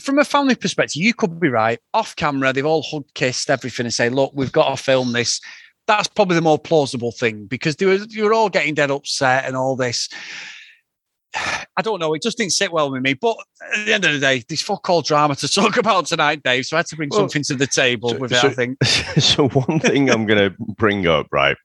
from 0.00 0.18
a 0.18 0.24
family 0.24 0.54
perspective, 0.54 1.02
you 1.02 1.14
could 1.14 1.40
be 1.40 1.48
right. 1.48 1.78
Off 1.94 2.16
camera, 2.16 2.52
they've 2.52 2.66
all 2.66 2.82
hugged, 2.82 3.14
kissed, 3.14 3.50
everything, 3.50 3.86
and 3.86 3.94
say, 3.94 4.08
"Look, 4.08 4.32
we've 4.34 4.52
got 4.52 4.74
to 4.74 4.82
film 4.82 5.12
this." 5.12 5.40
That's 5.86 6.08
probably 6.08 6.34
the 6.34 6.42
more 6.42 6.58
plausible 6.58 7.12
thing 7.12 7.46
because 7.46 7.76
they 7.76 7.86
were, 7.86 7.94
you 8.08 8.24
were 8.24 8.34
all 8.34 8.48
getting 8.48 8.74
dead 8.74 8.90
upset 8.90 9.44
and 9.44 9.56
all 9.56 9.76
this. 9.76 10.08
I 11.76 11.82
don't 11.82 12.00
know. 12.00 12.14
It 12.14 12.22
just 12.22 12.38
didn't 12.38 12.52
sit 12.52 12.72
well 12.72 12.90
with 12.90 13.02
me. 13.02 13.14
But 13.14 13.36
at 13.72 13.86
the 13.86 13.94
end 13.94 14.04
of 14.04 14.12
the 14.12 14.18
day, 14.18 14.42
there's 14.48 14.62
fuck 14.62 14.88
all 14.90 15.02
drama 15.02 15.36
to 15.36 15.48
talk 15.52 15.76
about 15.76 16.06
tonight, 16.06 16.42
Dave. 16.42 16.66
So 16.66 16.76
I 16.76 16.78
had 16.78 16.86
to 16.86 16.96
bring 16.96 17.10
well, 17.10 17.20
something 17.20 17.42
to 17.44 17.54
the 17.54 17.66
table 17.66 18.10
so, 18.10 18.18
with 18.18 18.32
it, 18.32 18.40
so, 18.40 18.48
I 18.48 18.52
think. 18.52 18.78
So 19.20 19.48
one 19.48 19.80
thing 19.80 20.10
I'm 20.10 20.26
going 20.26 20.50
to 20.50 20.56
bring 20.76 21.06
up, 21.06 21.28
right? 21.30 21.56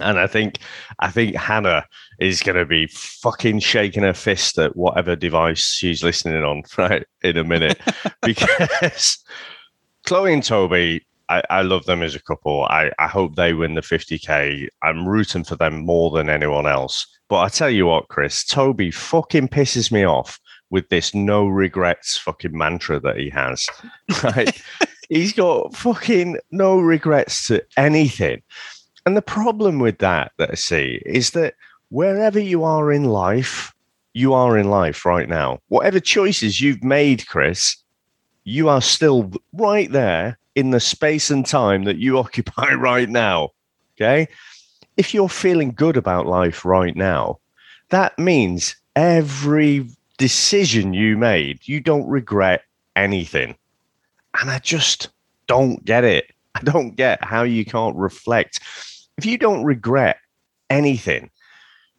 And 0.00 0.18
I 0.18 0.26
think 0.26 0.58
I 1.00 1.10
think 1.10 1.36
Hannah 1.36 1.84
is 2.18 2.42
going 2.42 2.56
to 2.56 2.64
be 2.64 2.86
fucking 2.86 3.58
shaking 3.60 4.04
her 4.04 4.14
fist 4.14 4.58
at 4.58 4.74
whatever 4.74 5.16
device 5.16 5.72
she's 5.72 6.02
listening 6.02 6.42
on 6.42 6.62
right 6.78 7.04
in 7.22 7.36
a 7.36 7.44
minute 7.44 7.78
because 8.22 9.22
Chloe 10.04 10.32
and 10.32 10.42
Toby, 10.42 11.06
I, 11.28 11.42
I 11.50 11.62
love 11.62 11.84
them 11.86 12.02
as 12.02 12.14
a 12.14 12.22
couple. 12.22 12.64
I, 12.64 12.90
I 12.98 13.06
hope 13.06 13.36
they 13.36 13.52
win 13.54 13.74
the 13.74 13.80
50k. 13.80 14.68
I'm 14.82 15.06
rooting 15.06 15.44
for 15.44 15.56
them 15.56 15.84
more 15.84 16.10
than 16.10 16.28
anyone 16.28 16.66
else. 16.66 17.06
But 17.28 17.40
I 17.40 17.48
tell 17.48 17.70
you 17.70 17.86
what, 17.86 18.08
Chris, 18.08 18.44
Toby 18.44 18.90
fucking 18.90 19.48
pisses 19.48 19.90
me 19.90 20.04
off 20.04 20.38
with 20.70 20.88
this 20.88 21.14
no 21.14 21.46
regrets 21.46 22.18
fucking 22.18 22.56
mantra 22.56 22.98
that 23.00 23.16
he 23.16 23.30
has. 23.30 23.66
Right? 24.22 24.60
He's 25.08 25.34
got 25.34 25.76
fucking 25.76 26.38
no 26.50 26.80
regrets 26.80 27.46
to 27.48 27.62
anything. 27.76 28.42
And 29.04 29.16
the 29.16 29.22
problem 29.22 29.78
with 29.78 29.98
that 29.98 30.32
that 30.38 30.50
I 30.50 30.54
see 30.54 31.02
is 31.04 31.30
that 31.30 31.54
wherever 31.90 32.38
you 32.38 32.64
are 32.64 32.92
in 32.92 33.04
life, 33.04 33.74
you 34.14 34.32
are 34.32 34.56
in 34.56 34.70
life 34.70 35.04
right 35.04 35.28
now. 35.28 35.58
Whatever 35.68 36.00
choices 36.00 36.60
you've 36.60 36.84
made, 36.84 37.26
Chris, 37.26 37.76
you 38.44 38.68
are 38.68 38.82
still 38.82 39.32
right 39.52 39.90
there 39.90 40.38
in 40.54 40.70
the 40.70 40.80
space 40.80 41.30
and 41.30 41.44
time 41.46 41.84
that 41.84 41.98
you 41.98 42.18
occupy 42.24 42.74
right 42.74 43.08
now. 43.08 43.50
Okay. 43.96 44.28
If 44.96 45.14
you're 45.14 45.28
feeling 45.28 45.72
good 45.72 45.96
about 45.96 46.26
life 46.26 46.64
right 46.64 46.94
now, 46.94 47.38
that 47.88 48.18
means 48.18 48.76
every 48.94 49.86
decision 50.18 50.94
you 50.94 51.16
made, 51.16 51.60
you 51.66 51.80
don't 51.80 52.06
regret 52.06 52.62
anything. 52.94 53.56
And 54.40 54.50
I 54.50 54.58
just 54.58 55.08
don't 55.46 55.84
get 55.84 56.04
it. 56.04 56.32
I 56.54 56.60
don't 56.60 56.94
get 56.96 57.24
how 57.24 57.42
you 57.42 57.64
can't 57.64 57.96
reflect 57.96 58.60
if 59.18 59.26
you 59.26 59.38
don't 59.38 59.64
regret 59.64 60.18
anything, 60.70 61.30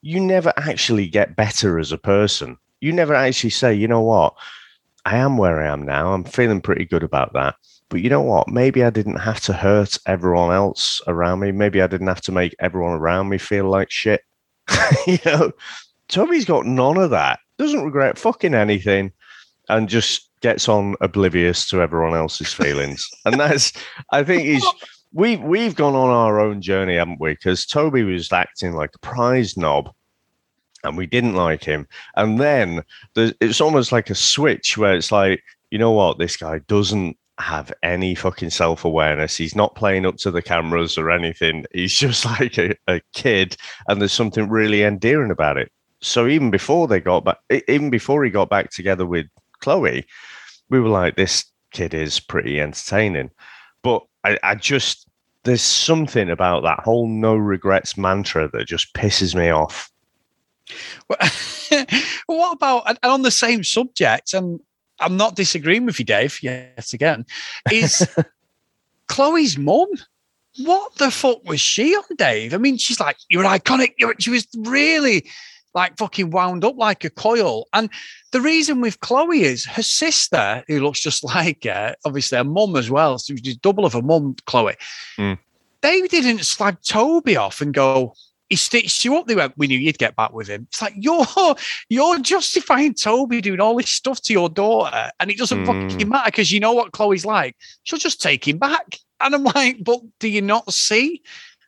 you 0.02 0.20
never 0.20 0.54
actually 0.58 1.08
get 1.08 1.36
better 1.36 1.80
as 1.80 1.92
a 1.92 1.98
person. 1.98 2.58
You 2.82 2.92
never 2.92 3.14
actually 3.14 3.52
say, 3.52 3.74
you 3.74 3.88
know 3.88 4.02
what, 4.02 4.34
I 5.06 5.18
am 5.18 5.38
where 5.38 5.62
I 5.62 5.72
am 5.72 5.84
now. 5.84 6.14
I'm 6.14 6.24
feeling 6.24 6.62
pretty 6.62 6.86
good 6.86 7.04
about 7.04 7.34
that. 7.34 7.56
But 7.90 8.02
you 8.02 8.10
know 8.10 8.22
what? 8.22 8.48
Maybe 8.48 8.84
I 8.84 8.90
didn't 8.90 9.18
have 9.18 9.40
to 9.42 9.54
hurt 9.54 9.98
everyone 10.08 10.54
else 10.54 11.02
around 11.08 11.40
me. 11.40 11.52
Maybe 11.52 11.82
I 11.82 11.88
didn't 11.88 12.08
have 12.08 12.22
to 12.22 12.32
make 12.32 12.56
everyone 12.60 12.94
around 12.94 13.30
me 13.30 13.38
feel 13.38 13.70
like 13.70 13.92
shit. 13.92 14.22
you 15.08 15.20
know, 15.26 15.52
Toby's 16.08 16.46
got 16.46 16.66
none 16.66 16.98
of 16.98 17.12
that. 17.12 17.40
Doesn't 17.58 17.84
regret 17.84 18.18
fucking 18.18 18.56
anything, 18.56 19.12
and 19.70 19.88
just 19.88 20.30
gets 20.42 20.68
on 20.68 20.96
oblivious 21.02 21.68
to 21.70 21.82
everyone 21.82 22.16
else's 22.16 22.54
feelings. 22.54 23.08
and 23.26 23.40
that's, 23.40 23.72
I 24.12 24.24
think, 24.24 24.44
he's 24.44 24.66
we 25.14 25.38
we've 25.38 25.76
gone 25.76 25.96
on 25.96 26.10
our 26.10 26.40
own 26.40 26.62
journey, 26.62 26.96
haven't 26.96 27.22
we? 27.22 27.34
Because 27.34 27.66
Toby 27.66 28.04
was 28.04 28.32
acting 28.32 28.74
like 28.74 28.92
a 28.96 29.00
prize 29.00 29.56
knob, 29.56 29.94
and 30.84 30.98
we 30.98 31.06
didn't 31.06 31.36
like 31.36 31.64
him. 31.64 31.88
And 32.16 32.40
then 32.40 32.84
it's 33.16 33.62
almost 33.62 33.92
like 33.92 34.10
a 34.10 34.16
switch 34.16 34.78
where 34.78 34.96
it's 34.96 35.12
like, 35.12 35.42
you 35.72 35.78
know 35.78 35.92
what, 35.92 36.18
this 36.18 36.36
guy 36.36 36.60
doesn't 36.68 37.18
have 37.40 37.72
any 37.84 38.16
fucking 38.16 38.50
self 38.50 38.86
awareness. 38.86 39.38
He's 39.38 39.56
not 39.56 39.76
playing 39.76 40.06
up 40.06 40.18
to 40.18 40.32
the 40.32 40.42
cameras 40.42 40.98
or 40.98 41.12
anything. 41.12 41.66
He's 41.74 41.94
just 41.98 42.26
like 42.26 42.58
a, 42.58 42.76
a 42.88 43.00
kid, 43.14 43.56
and 43.88 44.02
there's 44.02 44.14
something 44.14 44.50
really 44.50 44.84
endearing 44.84 45.32
about 45.32 45.58
it. 45.58 45.72
So 46.02 46.28
even 46.28 46.52
before 46.52 46.88
they 46.88 47.00
got 47.00 47.24
back, 47.24 47.38
even 47.68 47.90
before 47.90 48.24
he 48.24 48.32
got 48.32 48.50
back 48.50 48.72
together 48.72 49.06
with 49.06 49.28
Chloe, 49.62 50.06
we 50.70 50.80
were 50.80 50.90
like, 50.90 51.16
this 51.16 51.46
kid 51.72 51.94
is 51.94 52.20
pretty 52.20 52.60
entertaining. 52.60 53.30
But 53.84 54.04
I, 54.24 54.38
I 54.44 54.56
just 54.56 55.08
there's 55.44 55.62
something 55.62 56.30
about 56.30 56.64
that 56.64 56.80
whole 56.80 57.08
no 57.08 57.36
regrets 57.36 57.98
mantra 57.98 58.50
that 58.54 58.66
just 58.66 58.94
pisses 58.94 59.36
me 59.36 59.50
off. 59.50 59.92
Well, 61.10 61.30
what 62.28 62.54
about 62.54 62.88
and 62.88 62.98
on 63.04 63.22
the 63.24 63.32
same 63.32 63.64
subject? 63.64 64.34
And 64.34 64.60
I'm 65.00 65.18
not 65.18 65.36
disagreeing 65.36 65.86
with 65.86 66.00
you, 66.00 66.06
Dave. 66.06 66.40
Yes, 66.42 66.94
again, 66.94 67.26
is 67.72 68.08
Chloe's 69.08 69.58
mum. 69.58 69.88
What 70.60 70.96
the 70.96 71.10
fuck 71.10 71.44
was 71.46 71.60
she 71.60 71.96
on, 71.96 72.16
Dave? 72.16 72.54
I 72.54 72.58
mean, 72.58 72.78
she's 72.78 73.00
like, 73.00 73.18
you're 73.28 73.44
iconic. 73.44 73.94
You're, 73.98 74.14
she 74.20 74.30
was 74.30 74.48
really 74.56 75.28
like 75.74 75.98
fucking 75.98 76.30
wound 76.30 76.64
up 76.64 76.78
like 76.78 77.04
a 77.04 77.10
coil. 77.10 77.68
And 77.74 77.90
the 78.32 78.42
reason 78.42 78.82
with 78.82 79.00
Chloe 79.00 79.42
is 79.42 79.66
her 79.66 79.84
sister, 79.84 80.64
who 80.68 80.82
looks 80.82 81.02
just 81.02 81.24
like 81.36 81.64
her, 81.64 81.96
obviously 82.06 82.38
her 82.38 82.44
mum 82.44 82.76
as 82.76 82.90
well, 82.90 83.18
so 83.18 83.36
she's 83.36 83.58
double 83.58 83.86
of 83.86 83.96
a 83.96 84.02
mum, 84.02 84.36
Chloe. 84.46 84.76
Mm. 85.18 85.38
They 85.82 86.02
didn't 86.04 86.46
slag 86.46 86.78
Toby 86.82 87.36
off 87.36 87.60
and 87.60 87.74
go, 87.74 88.14
he 88.50 88.56
stitched 88.56 89.04
you 89.04 89.18
up. 89.18 89.26
They 89.26 89.36
went, 89.36 89.58
we 89.58 89.68
knew 89.68 89.80
you'd 89.80 89.98
get 89.98 90.16
back 90.16 90.32
with 90.32 90.48
him. 90.48 90.68
It's 90.70 90.82
like 90.82 90.94
you're 90.96 91.26
you're 91.90 92.20
justifying 92.20 92.94
Toby 92.94 93.42
doing 93.42 93.60
all 93.60 93.76
this 93.76 93.90
stuff 93.90 94.22
to 94.22 94.34
your 94.34 94.48
daughter, 94.48 95.10
and 95.20 95.32
it 95.32 95.38
doesn't 95.38 95.66
mm. 95.66 95.92
fucking 95.92 96.08
matter 96.08 96.30
because 96.30 96.52
you 96.52 96.60
know 96.60 96.74
what 96.74 96.92
Chloe's 96.92 97.26
like. 97.26 97.56
She'll 97.84 98.00
just 98.00 98.22
take 98.22 98.48
him 98.48 98.60
back. 98.60 98.98
And 99.20 99.34
I'm 99.34 99.44
like, 99.56 99.84
but 99.84 100.02
do 100.20 100.28
you 100.28 100.42
not 100.42 100.72
see 100.72 101.24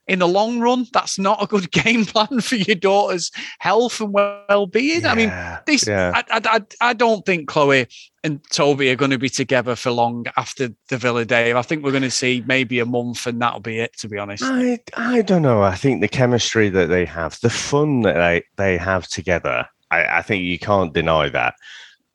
in 0.07 0.19
the 0.19 0.27
long 0.27 0.59
run, 0.59 0.85
that's 0.93 1.17
not 1.17 1.41
a 1.41 1.47
good 1.47 1.71
game 1.83 2.05
plan 2.05 2.41
for 2.41 2.55
your 2.55 2.75
daughter's 2.75 3.31
health 3.59 4.00
and 4.00 4.13
well-being. 4.13 5.01
Yeah, 5.01 5.12
I 5.12 5.15
mean, 5.15 5.33
this 5.65 5.88
yeah. 5.88 6.12
I, 6.15 6.41
I, 6.43 6.62
I 6.81 6.93
don't 6.93 7.25
think 7.25 7.47
Chloe 7.47 7.88
and 8.24 8.41
Toby 8.51 8.89
are 8.89 8.95
going 8.95 9.12
to 9.12 9.17
be 9.17 9.29
together 9.29 9.75
for 9.75 9.91
long 9.91 10.25
after 10.38 10.69
the 10.89 10.97
Villa 10.97 11.25
day. 11.25 11.53
I 11.53 11.62
think 11.62 11.83
we're 11.83 11.91
going 11.91 12.03
to 12.03 12.12
see 12.12 12.43
maybe 12.45 12.79
a 12.79 12.85
month, 12.85 13.25
and 13.25 13.41
that'll 13.41 13.59
be 13.59 13.79
it. 13.79 13.97
To 14.00 14.07
be 14.07 14.17
honest, 14.17 14.43
I 14.43 14.79
I 14.95 15.21
don't 15.21 15.41
know. 15.41 15.63
I 15.63 15.75
think 15.75 16.01
the 16.01 16.07
chemistry 16.07 16.69
that 16.69 16.88
they 16.88 17.05
have, 17.05 17.39
the 17.41 17.50
fun 17.50 18.01
that 18.01 18.15
they 18.15 18.43
they 18.57 18.77
have 18.77 19.07
together, 19.07 19.67
I, 19.91 20.19
I 20.19 20.21
think 20.21 20.43
you 20.43 20.59
can't 20.59 20.93
deny 20.93 21.29
that. 21.29 21.55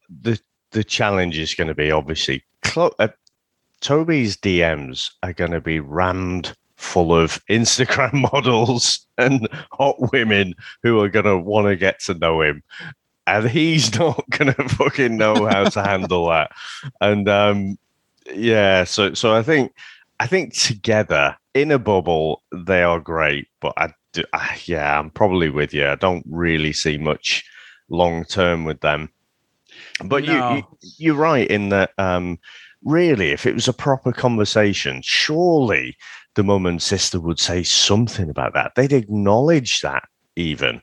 the 0.09 0.41
The 0.73 0.85
challenge 0.85 1.39
is 1.39 1.55
going 1.55 1.69
to 1.69 1.75
be 1.75 1.91
obviously. 1.91 2.45
Chloe, 2.63 2.93
uh, 2.99 3.09
Toby's 3.81 4.37
DMs 4.37 5.11
are 5.23 5.33
going 5.33 5.53
to 5.53 5.63
be 5.63 5.81
rammed 5.81 6.55
full 6.81 7.15
of 7.15 7.45
Instagram 7.51 8.33
models 8.33 9.07
and 9.19 9.49
hot 9.73 9.97
women 10.13 10.55
who 10.83 11.01
are 11.01 11.09
going 11.09 11.27
to 11.27 11.39
want 11.39 11.67
to 11.69 11.77
get 11.77 12.01
to 12.01 12.15
know 12.15 12.43
him. 12.43 12.63
And 13.27 13.49
he's 13.49 13.95
not 13.99 14.25
going 14.31 14.53
to 14.55 14.69
fucking 14.69 15.17
know 15.17 15.47
how 15.47 15.65
to 15.65 15.83
handle 15.83 16.29
that. 16.29 16.51
And 17.01 17.29
um, 17.29 17.79
yeah, 18.33 18.85
so 18.85 19.15
so 19.15 19.35
I 19.35 19.43
think 19.43 19.73
I 20.19 20.27
think 20.27 20.55
together 20.55 21.37
in 21.55 21.71
a 21.71 21.79
bubble 21.79 22.43
they 22.53 22.83
are 22.83 23.01
great, 23.01 23.49
but 23.61 23.75
I, 23.77 23.93
do, 24.13 24.25
I 24.33 24.59
yeah, 24.65 24.99
I'm 24.99 25.11
probably 25.11 25.51
with 25.51 25.73
you. 25.75 25.87
I 25.87 25.97
don't 25.97 26.25
really 26.29 26.73
see 26.73 26.99
much 26.99 27.45
long 27.89 28.25
term 28.25 28.65
with 28.65 28.81
them. 28.81 29.11
But 30.05 30.25
no. 30.25 30.57
you, 30.57 30.79
you 30.99 31.15
are 31.15 31.19
right 31.19 31.49
in 31.49 31.69
that 31.71 31.93
um, 31.99 32.39
really, 32.85 33.31
if 33.31 33.47
it 33.47 33.55
was 33.55 33.69
a 33.69 33.73
proper 33.73 34.13
conversation, 34.13 35.03
surely 35.03 35.97
the 36.41 36.45
mum 36.45 36.65
and 36.65 36.81
sister 36.81 37.21
would 37.21 37.39
say 37.39 37.63
something 37.63 38.31
about 38.31 38.55
that. 38.55 38.73
They'd 38.75 38.95
acknowledge 38.95 39.83
that 39.83 40.09
even. 40.37 40.81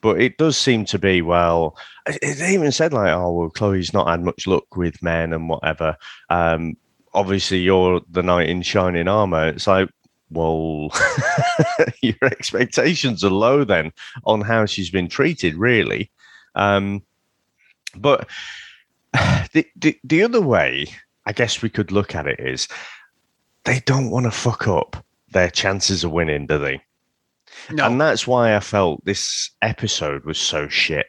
But 0.00 0.20
it 0.20 0.38
does 0.38 0.56
seem 0.56 0.84
to 0.84 0.98
be, 0.98 1.22
well, 1.22 1.76
they 2.06 2.54
even 2.54 2.70
said, 2.70 2.92
like, 2.92 3.12
oh, 3.12 3.32
well, 3.32 3.50
Chloe's 3.50 3.92
not 3.92 4.06
had 4.06 4.22
much 4.22 4.46
luck 4.46 4.76
with 4.76 5.02
men 5.02 5.32
and 5.32 5.48
whatever. 5.48 5.96
Um, 6.30 6.76
obviously, 7.14 7.58
you're 7.58 8.00
the 8.12 8.22
knight 8.22 8.48
in 8.48 8.62
shining 8.62 9.08
armor. 9.08 9.48
It's 9.48 9.66
like, 9.66 9.90
well, 10.30 10.90
your 12.00 12.14
expectations 12.22 13.24
are 13.24 13.30
low 13.30 13.64
then 13.64 13.92
on 14.22 14.40
how 14.40 14.66
she's 14.66 14.90
been 14.90 15.08
treated, 15.08 15.56
really. 15.56 16.12
Um, 16.54 17.02
but 17.96 18.28
the, 19.52 19.66
the, 19.74 19.98
the 20.04 20.22
other 20.22 20.40
way, 20.40 20.86
I 21.26 21.32
guess 21.32 21.60
we 21.60 21.70
could 21.70 21.90
look 21.90 22.14
at 22.14 22.28
it 22.28 22.38
is 22.38 22.68
they 23.64 23.80
don't 23.80 24.10
want 24.10 24.24
to 24.24 24.30
fuck 24.30 24.66
up 24.68 25.04
their 25.30 25.50
chances 25.50 26.04
of 26.04 26.12
winning, 26.12 26.46
do 26.46 26.58
they? 26.58 26.80
No. 27.70 27.86
And 27.86 28.00
that's 28.00 28.26
why 28.26 28.56
I 28.56 28.60
felt 28.60 29.04
this 29.04 29.50
episode 29.62 30.24
was 30.24 30.38
so 30.38 30.68
shit. 30.68 31.06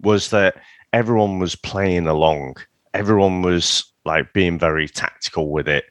Was 0.00 0.30
that 0.30 0.56
everyone 0.92 1.38
was 1.38 1.54
playing 1.56 2.06
along, 2.06 2.56
everyone 2.94 3.42
was 3.42 3.84
like 4.04 4.32
being 4.32 4.58
very 4.58 4.88
tactical 4.88 5.50
with 5.50 5.68
it. 5.68 5.84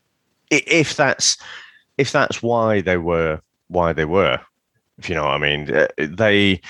If 0.51 0.95
that's 0.95 1.37
if 1.97 2.11
that's 2.11 2.43
why 2.43 2.81
they 2.81 2.97
were 2.97 3.41
why 3.67 3.93
they 3.93 4.05
were, 4.05 4.39
if 4.97 5.09
you 5.09 5.15
know 5.15 5.23
what 5.23 5.31
I 5.31 5.37
mean, 5.37 5.73
uh, 5.73 5.87
they 5.97 6.61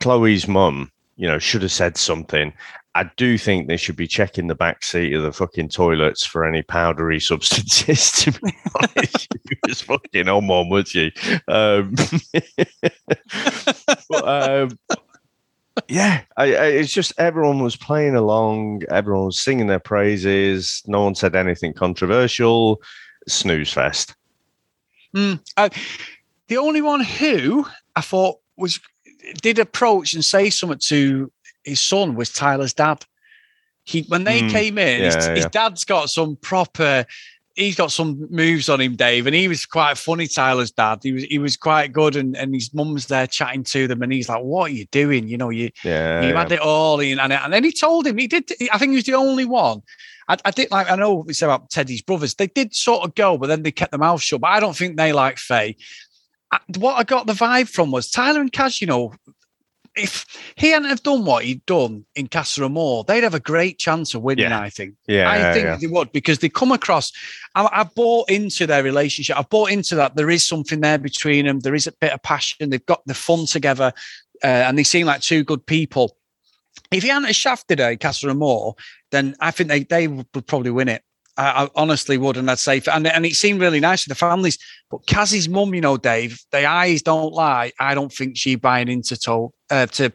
Chloe's 0.00 0.48
mum, 0.48 0.90
you 1.16 1.28
know, 1.28 1.38
should 1.38 1.62
have 1.62 1.72
said 1.72 1.96
something, 1.96 2.52
I 2.94 3.04
do 3.16 3.38
think 3.38 3.68
they 3.68 3.78
should 3.78 3.96
be 3.96 4.06
checking 4.06 4.48
the 4.48 4.54
back 4.54 4.84
seat 4.84 5.14
of 5.14 5.22
the 5.22 5.32
fucking 5.32 5.70
toilets 5.70 6.26
for 6.26 6.44
any 6.44 6.62
powdery 6.62 7.20
substances. 7.30 8.12
To 8.12 8.32
be 8.32 8.54
honest, 8.74 9.28
you 9.50 9.56
was 9.66 9.80
fucking 9.80 10.28
on 10.28 10.46
one, 10.46 10.68
would 10.68 10.94
you? 10.94 11.10
Um, 11.48 11.94
but, 14.10 14.28
um, 14.28 14.78
yeah, 15.88 16.22
I, 16.36 16.54
I, 16.54 16.66
it's 16.66 16.92
just 16.92 17.14
everyone 17.18 17.62
was 17.62 17.76
playing 17.76 18.14
along, 18.14 18.82
everyone 18.90 19.26
was 19.26 19.40
singing 19.40 19.68
their 19.68 19.78
praises. 19.78 20.82
No 20.86 21.04
one 21.04 21.14
said 21.14 21.34
anything 21.34 21.72
controversial. 21.72 22.82
Snooze 23.26 23.72
fest. 23.72 24.14
Mm, 25.16 25.40
the 26.48 26.58
only 26.58 26.82
one 26.82 27.00
who 27.00 27.66
I 27.96 28.00
thought 28.00 28.38
was 28.56 28.80
did 29.40 29.58
approach 29.58 30.14
and 30.14 30.24
say 30.24 30.50
something 30.50 30.78
to 30.78 31.30
his 31.64 31.80
son 31.80 32.14
was 32.14 32.32
Tyler's 32.32 32.74
dad. 32.74 33.04
He 33.84 34.02
when 34.08 34.24
they 34.24 34.42
mm, 34.42 34.50
came 34.50 34.78
in, 34.78 35.00
yeah, 35.00 35.06
his, 35.06 35.26
yeah. 35.26 35.34
his 35.34 35.46
dad's 35.46 35.84
got 35.84 36.10
some 36.10 36.36
proper 36.36 37.04
he's 37.54 37.76
got 37.76 37.92
some 37.92 38.26
moves 38.30 38.68
on 38.68 38.80
him, 38.80 38.96
Dave, 38.96 39.26
and 39.26 39.34
he 39.34 39.48
was 39.48 39.66
quite 39.66 39.98
funny. 39.98 40.26
Tyler's 40.26 40.70
dad, 40.70 41.00
he 41.02 41.12
was 41.12 41.24
he 41.24 41.38
was 41.38 41.56
quite 41.56 41.92
good, 41.92 42.16
and, 42.16 42.36
and 42.36 42.54
his 42.54 42.72
mum's 42.72 43.06
there 43.06 43.26
chatting 43.26 43.64
to 43.64 43.86
them, 43.86 44.02
and 44.02 44.12
he's 44.12 44.28
like, 44.28 44.42
"What 44.42 44.70
are 44.70 44.74
you 44.74 44.86
doing? 44.86 45.28
You 45.28 45.38
know, 45.38 45.50
you 45.50 45.70
yeah, 45.84 46.22
you 46.22 46.34
had 46.34 46.52
it 46.52 46.60
all." 46.60 47.00
In 47.00 47.18
and, 47.18 47.32
and 47.32 47.52
then 47.52 47.64
he 47.64 47.72
told 47.72 48.06
him 48.06 48.18
he 48.18 48.26
did. 48.26 48.50
I 48.72 48.78
think 48.78 48.90
he 48.90 48.96
was 48.96 49.04
the 49.04 49.14
only 49.14 49.44
one. 49.44 49.82
I, 50.28 50.36
I 50.44 50.50
did 50.50 50.70
like 50.70 50.90
I 50.90 50.96
know 50.96 51.14
we 51.14 51.34
said 51.34 51.46
about 51.46 51.70
Teddy's 51.70 52.02
brothers. 52.02 52.34
They 52.34 52.46
did 52.46 52.74
sort 52.74 53.04
of 53.04 53.14
go, 53.14 53.36
but 53.38 53.48
then 53.48 53.62
they 53.62 53.72
kept 53.72 53.92
their 53.92 53.98
mouth 53.98 54.22
shut. 54.22 54.40
But 54.40 54.50
I 54.50 54.60
don't 54.60 54.76
think 54.76 54.96
they 54.96 55.12
like 55.12 55.38
Faye. 55.38 55.76
What 56.76 56.96
I 56.96 57.04
got 57.04 57.26
the 57.26 57.32
vibe 57.32 57.68
from 57.68 57.90
was 57.90 58.10
Tyler 58.10 58.40
and 58.40 58.52
Kaz, 58.52 58.80
you 58.80 58.86
know, 58.86 59.14
if 59.96 60.26
he 60.56 60.70
hadn't 60.70 60.88
have 60.88 61.02
done 61.02 61.24
what 61.24 61.44
he'd 61.44 61.64
done 61.66 62.04
in 62.14 62.26
Casa 62.26 62.64
Amor, 62.64 63.04
they'd 63.04 63.22
have 63.22 63.34
a 63.34 63.40
great 63.40 63.78
chance 63.78 64.14
of 64.14 64.22
winning. 64.22 64.50
Yeah. 64.50 64.60
I 64.60 64.70
think. 64.70 64.94
Yeah, 65.06 65.30
I 65.30 65.52
think 65.52 65.64
yeah. 65.64 65.76
they 65.76 65.86
would 65.86 66.12
because 66.12 66.38
they 66.38 66.48
come 66.48 66.72
across. 66.72 67.12
I, 67.54 67.68
I 67.70 67.84
bought 67.84 68.30
into 68.30 68.66
their 68.66 68.82
relationship. 68.82 69.38
I 69.38 69.42
bought 69.42 69.70
into 69.70 69.94
that. 69.96 70.16
There 70.16 70.30
is 70.30 70.46
something 70.46 70.80
there 70.80 70.98
between 70.98 71.46
them. 71.46 71.60
There 71.60 71.74
is 71.74 71.86
a 71.86 71.92
bit 71.92 72.12
of 72.12 72.22
passion. 72.22 72.70
They've 72.70 72.86
got 72.86 73.02
the 73.06 73.14
fun 73.14 73.46
together, 73.46 73.92
uh, 74.42 74.46
and 74.46 74.78
they 74.78 74.84
seem 74.84 75.06
like 75.06 75.20
two 75.20 75.44
good 75.44 75.66
people. 75.66 76.16
If 76.90 77.02
he 77.02 77.10
hadn't 77.10 77.24
have 77.24 77.36
shafted 77.36 78.00
Casa 78.00 78.30
Amor, 78.30 78.74
then 79.10 79.34
I 79.40 79.50
think 79.50 79.68
they 79.68 79.84
they 79.84 80.08
would 80.08 80.46
probably 80.46 80.70
win 80.70 80.88
it. 80.88 81.02
I, 81.36 81.64
I, 81.64 81.68
honestly 81.74 82.18
would, 82.18 82.36
and 82.36 82.50
I'd 82.50 82.58
say, 82.58 82.82
and, 82.92 83.06
and 83.06 83.24
it 83.24 83.34
seemed 83.34 83.60
really 83.60 83.80
nice 83.80 84.02
for 84.02 84.08
the 84.08 84.14
families. 84.14 84.58
But 84.90 85.06
Kaz's 85.06 85.48
mum, 85.48 85.74
you 85.74 85.80
know, 85.80 85.96
Dave, 85.96 86.40
the 86.50 86.66
eyes 86.66 87.02
don't 87.02 87.32
lie. 87.32 87.72
I 87.80 87.94
don't 87.94 88.12
think 88.12 88.36
she 88.36 88.56
buying 88.56 88.88
into 88.88 89.16
to, 89.20 89.52
uh, 89.70 89.86
to 89.86 90.12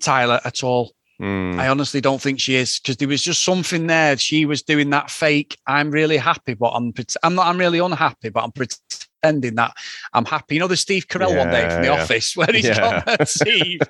Tyler 0.00 0.40
at 0.44 0.64
all. 0.64 0.92
Mm. 1.20 1.58
I 1.58 1.68
honestly 1.68 2.00
don't 2.00 2.20
think 2.20 2.40
she 2.40 2.56
is 2.56 2.80
because 2.80 2.96
there 2.96 3.06
was 3.06 3.22
just 3.22 3.44
something 3.44 3.86
there. 3.86 4.16
She 4.18 4.44
was 4.44 4.62
doing 4.62 4.90
that 4.90 5.08
fake. 5.08 5.56
I'm 5.68 5.92
really 5.92 6.16
happy, 6.16 6.54
but 6.54 6.70
I'm 6.70 6.92
I'm 7.22 7.36
not. 7.36 7.46
I'm 7.46 7.58
really 7.58 7.78
unhappy, 7.78 8.30
but 8.30 8.42
I'm 8.42 8.50
pretending 8.50 9.01
that 9.22 9.72
I'm 10.12 10.24
happy. 10.24 10.54
You 10.54 10.60
know 10.60 10.68
the 10.68 10.76
Steve 10.76 11.08
Carell 11.08 11.30
yeah, 11.30 11.38
one 11.38 11.50
day 11.50 11.68
from 11.68 11.82
The 11.82 11.88
yeah. 11.88 12.02
Office 12.02 12.36
where 12.36 12.48
he's 12.52 12.66
yeah. 12.66 13.02
got 13.04 13.28
Steve 13.28 13.80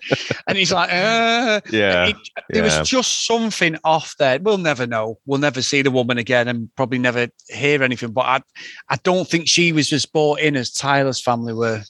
and 0.46 0.58
he's 0.58 0.72
like, 0.72 0.90
uh, 0.90 1.60
yeah. 1.70 2.08
It, 2.08 2.16
there 2.50 2.62
was 2.62 2.88
just 2.88 3.26
something 3.26 3.76
off 3.84 4.14
there. 4.18 4.38
We'll 4.40 4.58
never 4.58 4.86
know. 4.86 5.18
We'll 5.26 5.40
never 5.40 5.62
see 5.62 5.82
the 5.82 5.90
woman 5.90 6.18
again 6.18 6.48
and 6.48 6.74
probably 6.76 6.98
never 6.98 7.28
hear 7.48 7.82
anything. 7.82 8.12
But 8.12 8.26
I, 8.26 8.40
I 8.88 8.96
don't 9.02 9.28
think 9.28 9.48
she 9.48 9.72
was 9.72 9.88
just 9.88 10.12
bought 10.12 10.40
in 10.40 10.56
as 10.56 10.72
Tyler's 10.72 11.20
family 11.20 11.54
were. 11.54 11.82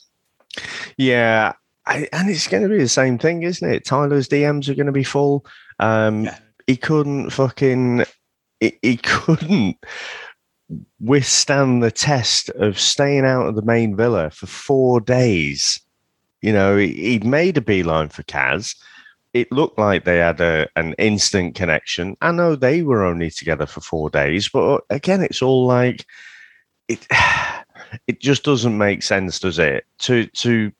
Yeah, 0.96 1.52
I, 1.86 2.08
and 2.12 2.30
it's 2.30 2.46
going 2.46 2.62
to 2.62 2.68
be 2.68 2.78
the 2.78 2.88
same 2.88 3.18
thing, 3.18 3.42
isn't 3.42 3.68
it? 3.68 3.84
Tyler's 3.84 4.28
DMs 4.28 4.68
are 4.68 4.74
going 4.74 4.86
to 4.86 4.92
be 4.92 5.04
full. 5.04 5.44
Um. 5.78 6.28
He 6.66 6.76
couldn't 6.76 7.30
fucking. 7.30 8.04
He, 8.60 8.78
he 8.82 8.96
couldn't 8.96 9.76
withstand 11.00 11.82
the 11.82 11.90
test 11.90 12.48
of 12.50 12.78
staying 12.78 13.24
out 13.24 13.46
of 13.46 13.56
the 13.56 13.62
main 13.62 13.96
villa 13.96 14.30
for 14.30 14.46
four 14.46 15.00
days. 15.00 15.80
You 16.40 16.52
know, 16.52 16.76
he, 16.76 17.14
would 17.14 17.24
made 17.24 17.56
a 17.56 17.60
beeline 17.60 18.08
for 18.08 18.22
Kaz. 18.24 18.76
It 19.32 19.50
looked 19.50 19.78
like 19.78 20.04
they 20.04 20.18
had 20.18 20.40
a, 20.40 20.68
an 20.76 20.94
instant 20.98 21.54
connection. 21.54 22.16
I 22.20 22.32
know 22.32 22.54
they 22.54 22.82
were 22.82 23.04
only 23.04 23.30
together 23.30 23.66
for 23.66 23.80
four 23.80 24.10
days, 24.10 24.48
but 24.48 24.82
again, 24.90 25.22
it's 25.22 25.42
all 25.42 25.66
like 25.66 26.06
it. 26.88 27.06
It 28.06 28.20
just 28.20 28.42
doesn't 28.42 28.78
make 28.78 29.02
sense, 29.02 29.38
does 29.38 29.58
it? 29.58 29.84
To 29.98 30.24
to 30.26 30.72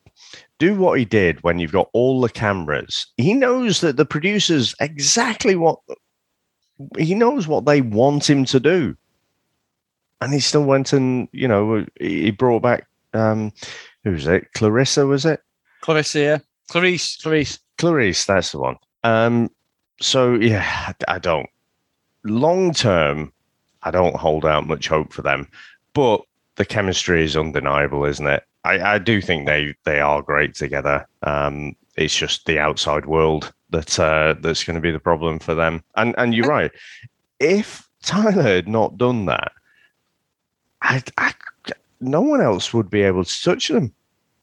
do 0.58 0.74
what 0.74 0.98
he 0.98 1.04
did 1.04 1.42
when 1.42 1.58
you've 1.58 1.72
got 1.72 1.90
all 1.92 2.20
the 2.22 2.28
cameras. 2.28 3.06
He 3.18 3.34
knows 3.34 3.82
that 3.82 3.98
the 3.98 4.06
producers 4.06 4.74
exactly 4.80 5.56
what 5.56 5.78
he 6.96 7.14
knows 7.14 7.46
what 7.46 7.66
they 7.66 7.80
want 7.80 8.30
him 8.30 8.44
to 8.46 8.60
do. 8.60 8.96
And 10.22 10.32
he 10.32 10.40
still 10.40 10.64
went 10.64 10.92
and, 10.92 11.28
you 11.32 11.48
know, 11.48 11.84
he 12.00 12.30
brought 12.30 12.62
back 12.62 12.86
um 13.14 13.52
who 14.04 14.12
was 14.12 14.26
it? 14.26 14.52
Clarissa, 14.54 15.06
was 15.06 15.24
it? 15.24 15.40
Clarissa, 15.80 16.20
yeah. 16.20 16.38
Clarice, 16.68 17.16
Clarice. 17.22 17.58
Clarice, 17.78 18.24
that's 18.24 18.52
the 18.52 18.58
one. 18.58 18.76
Um 19.04 19.50
so 20.00 20.34
yeah, 20.34 20.92
I 21.08 21.18
don't 21.18 21.48
long 22.24 22.72
term, 22.72 23.32
I 23.82 23.90
don't 23.90 24.16
hold 24.16 24.44
out 24.44 24.66
much 24.66 24.88
hope 24.88 25.12
for 25.12 25.22
them. 25.22 25.48
But 25.94 26.22
the 26.56 26.64
chemistry 26.64 27.24
is 27.24 27.36
undeniable, 27.36 28.04
isn't 28.04 28.26
it? 28.26 28.44
I, 28.64 28.94
I 28.94 28.98
do 28.98 29.20
think 29.20 29.46
they 29.46 29.74
they 29.84 30.00
are 30.00 30.22
great 30.22 30.54
together. 30.54 31.06
Um, 31.22 31.74
it's 31.96 32.14
just 32.14 32.46
the 32.46 32.58
outside 32.58 33.06
world 33.06 33.52
that 33.70 33.98
uh, 33.98 34.34
that's 34.40 34.64
going 34.64 34.76
to 34.76 34.80
be 34.80 34.90
the 34.90 35.00
problem 35.00 35.38
for 35.38 35.54
them. 35.54 35.82
And 35.96 36.14
and 36.18 36.34
you're 36.34 36.46
right. 36.46 36.70
If 37.40 37.88
Tyler 38.02 38.42
had 38.42 38.68
not 38.68 38.98
done 38.98 39.26
that, 39.26 39.52
I, 40.82 41.02
I 41.16 41.32
no 42.00 42.20
one 42.20 42.40
else 42.40 42.74
would 42.74 42.90
be 42.90 43.02
able 43.02 43.24
to 43.24 43.42
touch 43.42 43.68
them. 43.68 43.94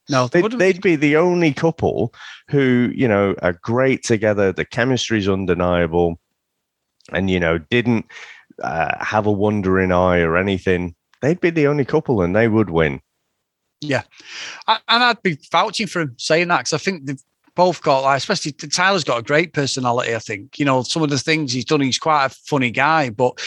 No, 0.10 0.28
they'd, 0.28 0.52
they'd, 0.54 0.82
be 0.82 0.96
the 0.96 1.18
only 1.18 1.54
couple 1.54 2.14
who, 2.50 2.92
you 2.96 3.08
know, 3.08 3.36
are 3.44 3.54
great 3.54 4.04
together. 4.04 4.52
The 4.52 4.66
chemistry 4.66 5.20
is 5.20 5.30
undeniable, 5.30 6.20
and 7.12 7.30
you 7.30 7.40
know, 7.40 7.60
didn't 7.60 8.08
uh, 8.64 9.04
have 9.04 9.28
a 9.28 9.32
wandering 9.32 9.92
eye 9.92 10.22
or 10.22 10.36
anything. 10.36 10.96
They'd 11.22 11.40
be 11.40 11.52
the 11.52 11.68
only 11.68 11.86
couple, 11.86 12.24
and 12.24 12.36
they 12.36 12.48
would 12.48 12.72
win. 12.72 13.02
Yeah, 13.82 14.02
I, 14.68 14.80
and 14.88 15.04
I'd 15.04 15.22
be 15.22 15.38
vouching 15.52 15.86
for 15.86 16.02
him 16.02 16.16
saying 16.18 16.48
that 16.48 16.60
because 16.60 16.74
I 16.74 16.80
think 16.80 17.06
they've 17.06 17.24
both 17.56 17.84
got, 17.84 18.02
like, 18.02 18.18
especially 18.18 18.52
Tyler's 18.54 19.04
got 19.04 19.20
a 19.20 19.24
great 19.24 19.54
personality. 19.54 20.16
I 20.16 20.20
think 20.20 20.58
you 20.58 20.66
know 20.66 20.82
some 20.82 21.04
of 21.04 21.12
the 21.12 21.20
things 21.20 21.54
he's 21.54 21.66
done. 21.66 21.82
He's 21.82 22.00
quite 22.00 22.26
a 22.26 22.30
funny 22.30 22.72
guy, 22.72 23.12
but 23.12 23.38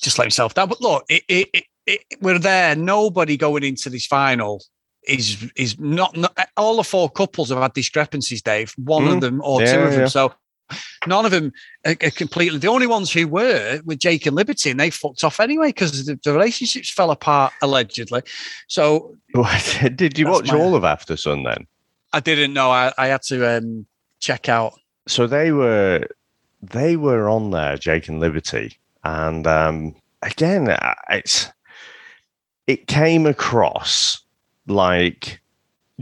just 0.00 0.18
let 0.18 0.24
himself 0.24 0.54
down. 0.54 0.68
But 0.70 0.80
look, 0.80 1.04
it, 1.10 1.24
it, 1.28 1.48
it, 1.52 1.64
we're 2.20 2.38
there. 2.38 2.74
Nobody 2.76 3.36
going 3.36 3.62
into 3.62 3.90
this 3.90 4.06
final 4.06 4.62
is 5.06 5.50
is 5.56 5.78
not, 5.78 6.16
not, 6.16 6.36
all 6.56 6.76
the 6.76 6.84
four 6.84 7.08
couples 7.10 7.50
have 7.50 7.58
had 7.58 7.72
discrepancies, 7.74 8.42
Dave. 8.42 8.74
One 8.76 9.04
mm. 9.04 9.14
of 9.14 9.20
them 9.20 9.40
or 9.44 9.62
yeah, 9.62 9.72
two 9.72 9.80
of 9.80 9.90
them. 9.92 10.00
Yeah. 10.00 10.06
So 10.06 10.34
none 11.06 11.24
of 11.24 11.30
them 11.30 11.52
are, 11.86 11.96
are, 12.02 12.10
completely. 12.10 12.58
The 12.58 12.68
only 12.68 12.86
ones 12.86 13.12
who 13.12 13.28
were 13.28 13.80
were 13.84 13.94
Jake 13.94 14.26
and 14.26 14.36
Liberty, 14.36 14.70
and 14.70 14.80
they 14.80 14.90
fucked 14.90 15.24
off 15.24 15.40
anyway 15.40 15.68
because 15.68 16.06
the, 16.06 16.18
the, 16.22 16.32
relationships 16.32 16.90
fell 16.90 17.10
apart 17.10 17.52
allegedly. 17.62 18.22
So, 18.68 19.14
did 19.94 20.18
you 20.18 20.28
watch 20.28 20.50
my, 20.50 20.58
all 20.58 20.74
of 20.74 20.84
After 20.84 21.16
Sun 21.16 21.44
then? 21.44 21.66
I 22.12 22.20
didn't 22.20 22.52
know. 22.52 22.70
I, 22.70 22.92
I 22.98 23.08
had 23.08 23.22
to 23.22 23.58
um, 23.58 23.86
check 24.20 24.48
out. 24.48 24.74
So 25.06 25.26
they 25.26 25.52
were 25.52 26.06
they 26.62 26.96
were 26.96 27.28
on 27.28 27.50
there, 27.50 27.76
Jake 27.76 28.08
and 28.08 28.20
Liberty, 28.20 28.78
and 29.04 29.46
um, 29.46 29.94
again, 30.22 30.76
it's 31.10 31.50
it 32.66 32.86
came 32.86 33.26
across 33.26 34.20
like 34.66 35.40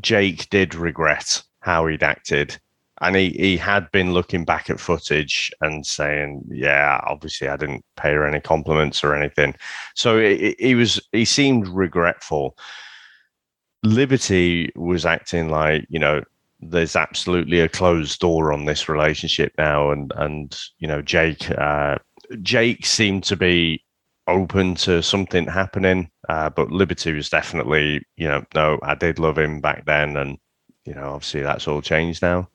Jake 0.01 0.49
did 0.51 0.75
regret 0.75 1.43
how 1.61 1.87
he'd 1.87 2.03
acted 2.03 2.59
and 3.05 3.17
he, 3.17 3.31
he 3.31 3.57
had 3.57 3.91
been 3.93 4.15
looking 4.15 4.45
back 4.45 4.71
at 4.71 4.81
footage 4.81 5.53
and 5.61 5.87
saying, 5.87 6.43
"Yeah, 6.49 7.01
obviously 7.07 7.49
I 7.49 7.57
didn't 7.57 7.85
pay 7.97 8.13
her 8.13 8.27
any 8.27 8.41
compliments 8.41 9.05
or 9.05 9.15
anything." 9.15 9.55
So 9.95 10.19
he 10.21 10.75
was 10.75 11.01
he 11.13 11.27
seemed 11.27 11.69
regretful. 11.69 12.57
Liberty 13.83 14.71
was 14.75 15.05
acting 15.05 15.51
like 15.51 15.87
you 15.91 15.99
know 15.99 16.23
there's 16.61 16.97
absolutely 16.97 17.61
a 17.61 17.69
closed 17.69 18.21
door 18.21 18.53
on 18.53 18.65
this 18.65 18.89
relationship 18.89 19.53
now, 19.59 19.91
and 19.91 20.13
and 20.17 20.59
you 20.79 20.89
know 20.89 21.03
Jake 21.03 21.51
uh, 21.51 21.99
Jake 22.43 22.87
seemed 22.87 23.25
to 23.25 23.37
be 23.37 23.84
open 24.27 24.75
to 24.75 25.03
something 25.03 25.47
happening, 25.47 26.11
uh, 26.29 26.51
but 26.51 26.71
Liberty 26.71 27.13
was 27.13 27.29
definitely 27.29 28.05
you 28.17 28.29
know 28.29 28.45
no, 28.55 28.79
I 28.83 28.95
did 28.95 29.19
love 29.19 29.39
him 29.39 29.61
back 29.61 29.85
then, 29.87 30.17
and 30.17 30.39
you 30.85 30.95
know 30.95 31.11
obviously 31.15 31.43
that's 31.43 31.69
all 31.69 31.83
changed 31.83 32.23
now. 32.23 32.49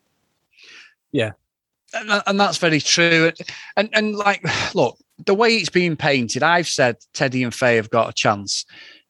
Yeah, 1.11 1.31
and, 1.93 2.23
and 2.25 2.39
that's 2.39 2.57
very 2.57 2.81
true. 2.81 3.31
And 3.77 3.89
and 3.93 4.15
like, 4.15 4.43
look, 4.75 4.97
the 5.25 5.33
way 5.33 5.55
it's 5.55 5.69
being 5.69 5.95
painted, 5.95 6.43
I've 6.43 6.67
said 6.67 6.97
Teddy 7.13 7.43
and 7.43 7.53
Faye 7.53 7.75
have 7.75 7.89
got 7.89 8.09
a 8.09 8.13
chance. 8.13 8.65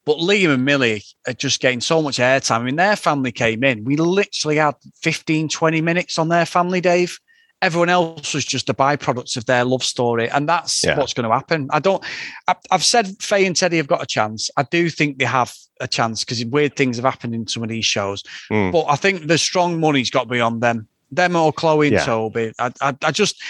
But 0.05 0.17
Liam 0.17 0.53
and 0.53 0.65
Millie 0.65 1.03
are 1.27 1.33
just 1.33 1.61
getting 1.61 1.81
so 1.81 2.01
much 2.01 2.17
airtime. 2.17 2.61
I 2.61 2.63
mean, 2.63 2.77
their 2.77 2.95
family 2.95 3.31
came 3.31 3.63
in. 3.63 3.83
We 3.83 3.95
literally 3.95 4.55
had 4.55 4.73
15, 5.01 5.49
20 5.49 5.81
minutes 5.81 6.17
on 6.17 6.29
their 6.29 6.47
family, 6.47 6.81
Dave. 6.81 7.19
Everyone 7.61 7.89
else 7.89 8.33
was 8.33 8.45
just 8.45 8.69
a 8.69 8.73
byproduct 8.73 9.35
of 9.35 9.45
their 9.45 9.65
love 9.65 9.83
story. 9.83 10.29
And 10.29 10.47
that's 10.47 10.83
yeah. 10.83 10.97
what's 10.97 11.13
going 11.13 11.27
to 11.27 11.35
happen. 11.35 11.67
I 11.71 11.79
don't, 11.79 12.03
I, 12.47 12.55
have 12.71 12.85
said 12.85 13.21
Faye 13.21 13.45
and 13.45 13.55
Teddy 13.55 13.77
have 13.77 13.87
got 13.87 14.01
a 14.01 14.05
chance. 14.05 14.49
I 14.55 14.63
do 14.63 14.89
think 14.89 15.17
they 15.17 15.25
have 15.25 15.53
a 15.81 15.87
chance 15.87 16.23
because 16.23 16.43
weird 16.45 16.75
things 16.75 16.95
have 16.97 17.05
happened 17.05 17.35
in 17.35 17.47
some 17.47 17.63
of 17.63 17.69
these 17.69 17.85
shows. 17.85 18.23
Mm. 18.49 18.71
But 18.71 18.85
I 18.87 18.95
think 18.95 19.27
the 19.27 19.37
strong 19.37 19.79
money's 19.79 20.09
got 20.09 20.23
to 20.23 20.29
be 20.29 20.39
on 20.39 20.59
them 20.59 20.87
them 21.11 21.35
or 21.35 21.51
Chloe 21.51 21.87
and 21.87 21.95
Yeah. 21.95 22.05
Toby. 22.05 22.53
I, 22.59 22.71
I, 22.81 22.95
I 23.03 23.11
just, 23.11 23.41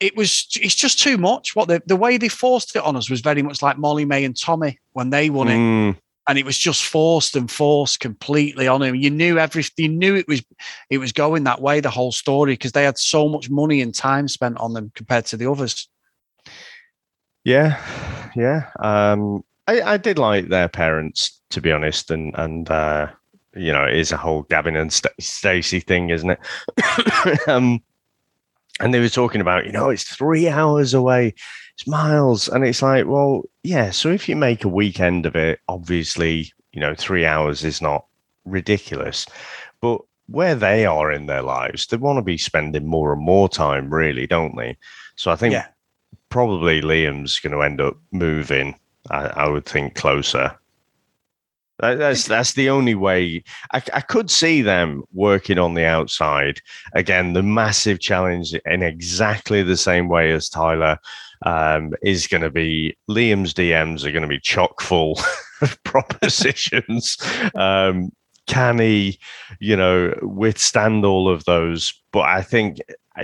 it 0.00 0.16
was, 0.16 0.46
it's 0.60 0.74
just 0.74 1.00
too 1.00 1.18
much. 1.18 1.56
What 1.56 1.68
the 1.68 1.82
the 1.86 1.96
way 1.96 2.16
they 2.16 2.28
forced 2.28 2.76
it 2.76 2.82
on 2.82 2.96
us 2.96 3.10
was 3.10 3.20
very 3.20 3.42
much 3.42 3.62
like 3.62 3.78
Molly 3.78 4.04
May 4.04 4.24
and 4.24 4.38
Tommy 4.38 4.78
when 4.92 5.10
they 5.10 5.30
won 5.30 5.48
it, 5.48 5.56
Mm, 5.56 5.96
and 6.28 6.38
it 6.38 6.44
was 6.44 6.58
just 6.58 6.84
forced 6.84 7.34
and 7.34 7.50
forced 7.50 8.00
completely 8.00 8.68
on 8.68 8.82
him. 8.82 8.94
You 8.94 9.10
knew 9.10 9.38
everything. 9.38 9.72
You 9.82 9.88
knew 9.88 10.14
it 10.14 10.28
was, 10.28 10.42
it 10.90 10.98
was 10.98 11.10
going 11.10 11.44
that 11.44 11.62
way 11.62 11.80
the 11.80 11.90
whole 11.90 12.12
story 12.12 12.52
because 12.52 12.72
they 12.72 12.84
had 12.84 12.98
so 12.98 13.28
much 13.28 13.48
money 13.48 13.80
and 13.80 13.94
time 13.94 14.28
spent 14.28 14.58
on 14.58 14.74
them 14.74 14.92
compared 14.94 15.24
to 15.26 15.36
the 15.38 15.50
others. 15.50 15.88
yeah, 17.44 17.82
yeah. 18.36 18.70
Um, 18.78 19.42
I, 19.66 19.80
I 19.80 19.96
did 19.96 20.18
like 20.18 20.48
their 20.48 20.68
parents, 20.68 21.40
to 21.50 21.60
be 21.60 21.72
honest, 21.72 22.10
and 22.10 22.34
and 22.36 22.70
uh, 22.70 23.08
you 23.56 23.72
know, 23.72 23.84
it 23.84 23.96
is 23.96 24.12
a 24.12 24.16
whole 24.16 24.42
Gavin 24.44 24.76
and 24.76 24.92
St- 24.92 25.12
Stacey 25.20 25.80
thing, 25.80 26.10
isn't 26.10 26.30
it? 26.30 27.48
um, 27.48 27.82
and 28.80 28.94
they 28.94 29.00
were 29.00 29.08
talking 29.08 29.40
about, 29.40 29.66
you 29.66 29.72
know, 29.72 29.90
it's 29.90 30.04
three 30.04 30.48
hours 30.48 30.94
away, 30.94 31.34
it's 31.78 31.86
miles, 31.86 32.48
and 32.48 32.64
it's 32.64 32.82
like, 32.82 33.06
well, 33.06 33.42
yeah. 33.62 33.90
So 33.90 34.10
if 34.10 34.28
you 34.28 34.34
make 34.34 34.64
a 34.64 34.68
weekend 34.68 35.26
of 35.26 35.36
it, 35.36 35.60
obviously, 35.68 36.52
you 36.72 36.80
know, 36.80 36.94
three 36.96 37.24
hours 37.24 37.62
is 37.62 37.80
not 37.80 38.04
ridiculous, 38.44 39.26
but 39.80 40.00
where 40.26 40.56
they 40.56 40.86
are 40.86 41.12
in 41.12 41.26
their 41.26 41.42
lives, 41.42 41.86
they 41.86 41.96
want 41.96 42.16
to 42.18 42.22
be 42.22 42.36
spending 42.36 42.84
more 42.86 43.12
and 43.12 43.22
more 43.22 43.48
time, 43.48 43.94
really, 43.94 44.26
don't 44.26 44.56
they? 44.56 44.76
So 45.14 45.30
I 45.30 45.36
think 45.36 45.52
Yeah. 45.52 45.66
probably 46.30 46.82
Liam's 46.82 47.38
going 47.38 47.52
to 47.52 47.62
end 47.62 47.80
up 47.80 47.96
moving. 48.10 48.74
I, 49.10 49.26
I 49.28 49.48
would 49.48 49.64
think 49.64 49.94
closer. 49.94 50.58
That- 51.78 51.98
That's 51.98 52.26
that's 52.26 52.54
the 52.54 52.70
only 52.70 52.96
way. 52.96 53.44
I, 53.72 53.80
I 53.94 54.00
could 54.00 54.32
see 54.32 54.62
them 54.62 55.04
working 55.12 55.58
on 55.60 55.74
the 55.74 55.84
outside 55.84 56.60
again. 56.92 57.34
The 57.34 57.42
massive 57.44 58.00
challenge 58.00 58.52
in 58.66 58.82
exactly 58.82 59.62
the 59.62 59.76
same 59.76 60.08
way 60.08 60.32
as 60.32 60.48
Tyler 60.48 60.98
um, 61.42 61.92
is 62.02 62.26
going 62.26 62.42
to 62.42 62.50
be 62.50 62.96
Liam's 63.08 63.54
DMs 63.54 64.04
are 64.04 64.12
going 64.12 64.22
to 64.22 64.28
be 64.28 64.40
chock 64.40 64.80
full 64.80 65.18
of 65.60 65.82
propositions. 65.84 67.16
um, 67.54 68.10
can 68.46 68.78
he, 68.78 69.18
you 69.60 69.76
know, 69.76 70.14
withstand 70.22 71.04
all 71.04 71.28
of 71.28 71.44
those? 71.44 71.92
But 72.12 72.22
I 72.22 72.40
think 72.40 72.78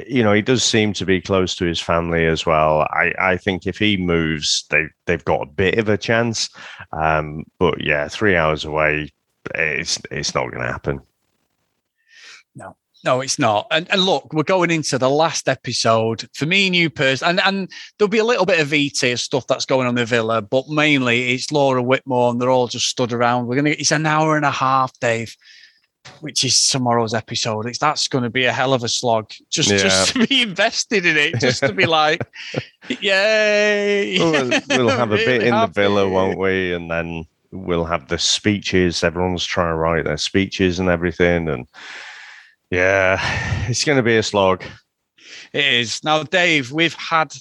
you 0.06 0.22
know, 0.22 0.32
he 0.32 0.42
does 0.42 0.64
seem 0.64 0.92
to 0.94 1.06
be 1.06 1.20
close 1.20 1.54
to 1.56 1.64
his 1.64 1.80
family 1.80 2.26
as 2.26 2.44
well. 2.44 2.82
I, 2.82 3.12
I 3.18 3.36
think 3.36 3.66
if 3.66 3.78
he 3.78 3.96
moves, 3.96 4.64
they 4.70 4.86
they've 5.06 5.24
got 5.24 5.42
a 5.42 5.46
bit 5.46 5.78
of 5.78 5.88
a 5.88 5.96
chance. 5.96 6.48
Um, 6.92 7.44
but 7.58 7.82
yeah, 7.82 8.08
three 8.08 8.36
hours 8.36 8.64
away, 8.64 9.12
it's 9.54 10.00
it's 10.10 10.34
not 10.34 10.50
going 10.50 10.62
to 10.62 10.72
happen. 10.72 11.00
No, 12.56 12.76
it's 13.20 13.38
not. 13.38 13.66
And, 13.70 13.90
and 13.90 14.02
look, 14.02 14.32
we're 14.32 14.42
going 14.42 14.70
into 14.70 14.98
the 14.98 15.10
last 15.10 15.48
episode 15.48 16.28
for 16.32 16.46
me 16.46 16.66
and 16.66 16.74
you, 16.76 16.90
person, 16.90 17.28
and 17.28 17.40
and 17.40 17.70
there'll 17.98 18.08
be 18.08 18.18
a 18.18 18.24
little 18.24 18.46
bit 18.46 18.60
of 18.60 18.68
VT 18.68 19.18
stuff 19.18 19.46
that's 19.46 19.66
going 19.66 19.86
on 19.86 19.90
in 19.90 19.94
the 19.96 20.04
villa, 20.04 20.42
but 20.42 20.68
mainly 20.68 21.32
it's 21.32 21.52
Laura 21.52 21.82
Whitmore, 21.82 22.30
and 22.30 22.40
they're 22.40 22.50
all 22.50 22.66
just 22.66 22.88
stood 22.88 23.12
around. 23.12 23.46
We're 23.46 23.56
gonna. 23.56 23.70
It's 23.70 23.92
an 23.92 24.06
hour 24.06 24.36
and 24.36 24.44
a 24.44 24.50
half, 24.50 24.98
Dave, 25.00 25.36
which 26.20 26.44
is 26.44 26.68
tomorrow's 26.68 27.14
episode. 27.14 27.66
It's 27.66 27.78
that's 27.78 28.08
going 28.08 28.24
to 28.24 28.30
be 28.30 28.44
a 28.44 28.52
hell 28.52 28.72
of 28.72 28.84
a 28.84 28.88
slog. 28.88 29.30
Just 29.50 29.70
just 29.70 30.12
to 30.12 30.26
be 30.26 30.42
invested 30.42 31.06
in 31.06 31.16
it, 31.16 31.40
just 31.40 31.62
to 31.62 31.72
be 31.72 31.86
like, 31.86 32.20
yay! 32.88 34.18
We'll, 34.18 34.60
we'll 34.68 34.88
have 34.88 35.12
a 35.12 35.16
bit 35.16 35.26
Really 35.26 35.48
in 35.48 35.54
the 35.54 35.66
villa, 35.66 36.08
won't 36.08 36.38
we? 36.38 36.72
And 36.72 36.90
then 36.90 37.26
we'll 37.50 37.84
have 37.84 38.08
the 38.08 38.18
speeches. 38.18 39.04
Everyone's 39.04 39.44
trying 39.44 39.72
to 39.72 39.76
write 39.76 40.04
their 40.04 40.16
speeches 40.16 40.78
and 40.78 40.88
everything. 40.88 41.48
And 41.48 41.66
yeah, 42.70 43.18
it's 43.68 43.84
going 43.84 43.96
to 43.96 44.02
be 44.02 44.16
a 44.16 44.22
slog. 44.22 44.64
It 45.52 45.64
is. 45.64 46.02
Now, 46.04 46.22
Dave, 46.22 46.72
we've 46.72 46.94
had 46.94 47.34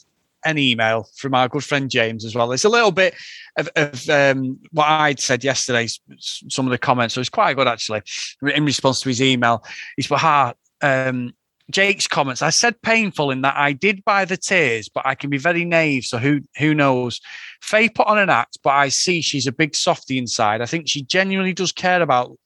an 0.45 0.57
email 0.57 1.07
from 1.15 1.33
our 1.33 1.47
good 1.47 1.63
friend 1.63 1.89
James 1.89 2.25
as 2.25 2.36
well. 2.36 2.51
It's 2.51 2.65
a 2.65 2.69
little 2.69 2.91
bit 2.91 3.15
of, 3.57 3.69
of 3.75 4.09
um, 4.09 4.59
what 4.71 4.88
I'd 4.88 5.19
said 5.19 5.43
yesterday, 5.43 5.88
some 6.17 6.65
of 6.65 6.71
the 6.71 6.77
comments. 6.77 7.15
So 7.15 7.21
it's 7.21 7.29
quite 7.29 7.55
good, 7.55 7.67
actually, 7.67 8.01
in 8.41 8.65
response 8.65 9.01
to 9.01 9.09
his 9.09 9.21
email. 9.21 9.63
He's 9.95 10.07
put, 10.07 10.19
"Ha, 10.19 10.53
um, 10.81 11.33
Jake's 11.71 12.07
comments. 12.07 12.41
I 12.41 12.49
said 12.49 12.81
painful 12.81 13.31
in 13.31 13.41
that 13.41 13.55
I 13.55 13.71
did 13.71 14.03
buy 14.03 14.25
the 14.25 14.38
tears, 14.38 14.89
but 14.89 15.05
I 15.05 15.15
can 15.15 15.29
be 15.29 15.38
very 15.38 15.63
naive. 15.63 16.03
So 16.05 16.17
who 16.17 16.41
who 16.57 16.75
knows? 16.75 17.21
Faye 17.62 17.89
put 17.89 18.07
on 18.07 18.19
an 18.19 18.29
act, 18.29 18.59
but 18.63 18.71
I 18.71 18.89
see 18.89 19.21
she's 19.21 19.47
a 19.47 19.51
big 19.51 19.75
softy 19.75 20.17
inside. 20.17 20.62
I 20.62 20.65
think 20.65 20.88
she 20.88 21.03
genuinely 21.03 21.53
does 21.53 21.71
care 21.71 22.01
about 22.01 22.38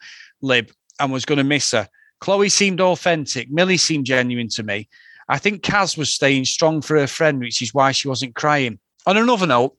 Lib 0.42 0.72
and 1.00 1.12
was 1.12 1.26
going 1.26 1.40
to 1.40 1.44
miss 1.44 1.72
her. 1.72 1.90
Chloe 2.20 2.50
seemed 2.50 2.82
authentic. 2.82 3.50
Millie 3.50 3.78
seemed 3.78 4.06
genuine 4.06 4.50
to 4.50 4.64
me. 4.64 4.88
I 5.30 5.38
think 5.38 5.62
Kaz 5.62 5.98
was 5.98 6.10
staying 6.10 6.46
strong 6.46 6.82
for 6.82 6.98
her 6.98 7.08
friend, 7.08 7.40
which 7.40 7.62
is 7.62 7.74
why 7.74 7.92
she 7.92 8.08
wasn't 8.08 8.36
crying. 8.36 8.80
On 9.06 9.18
another 9.18 9.48
note, 9.48 9.76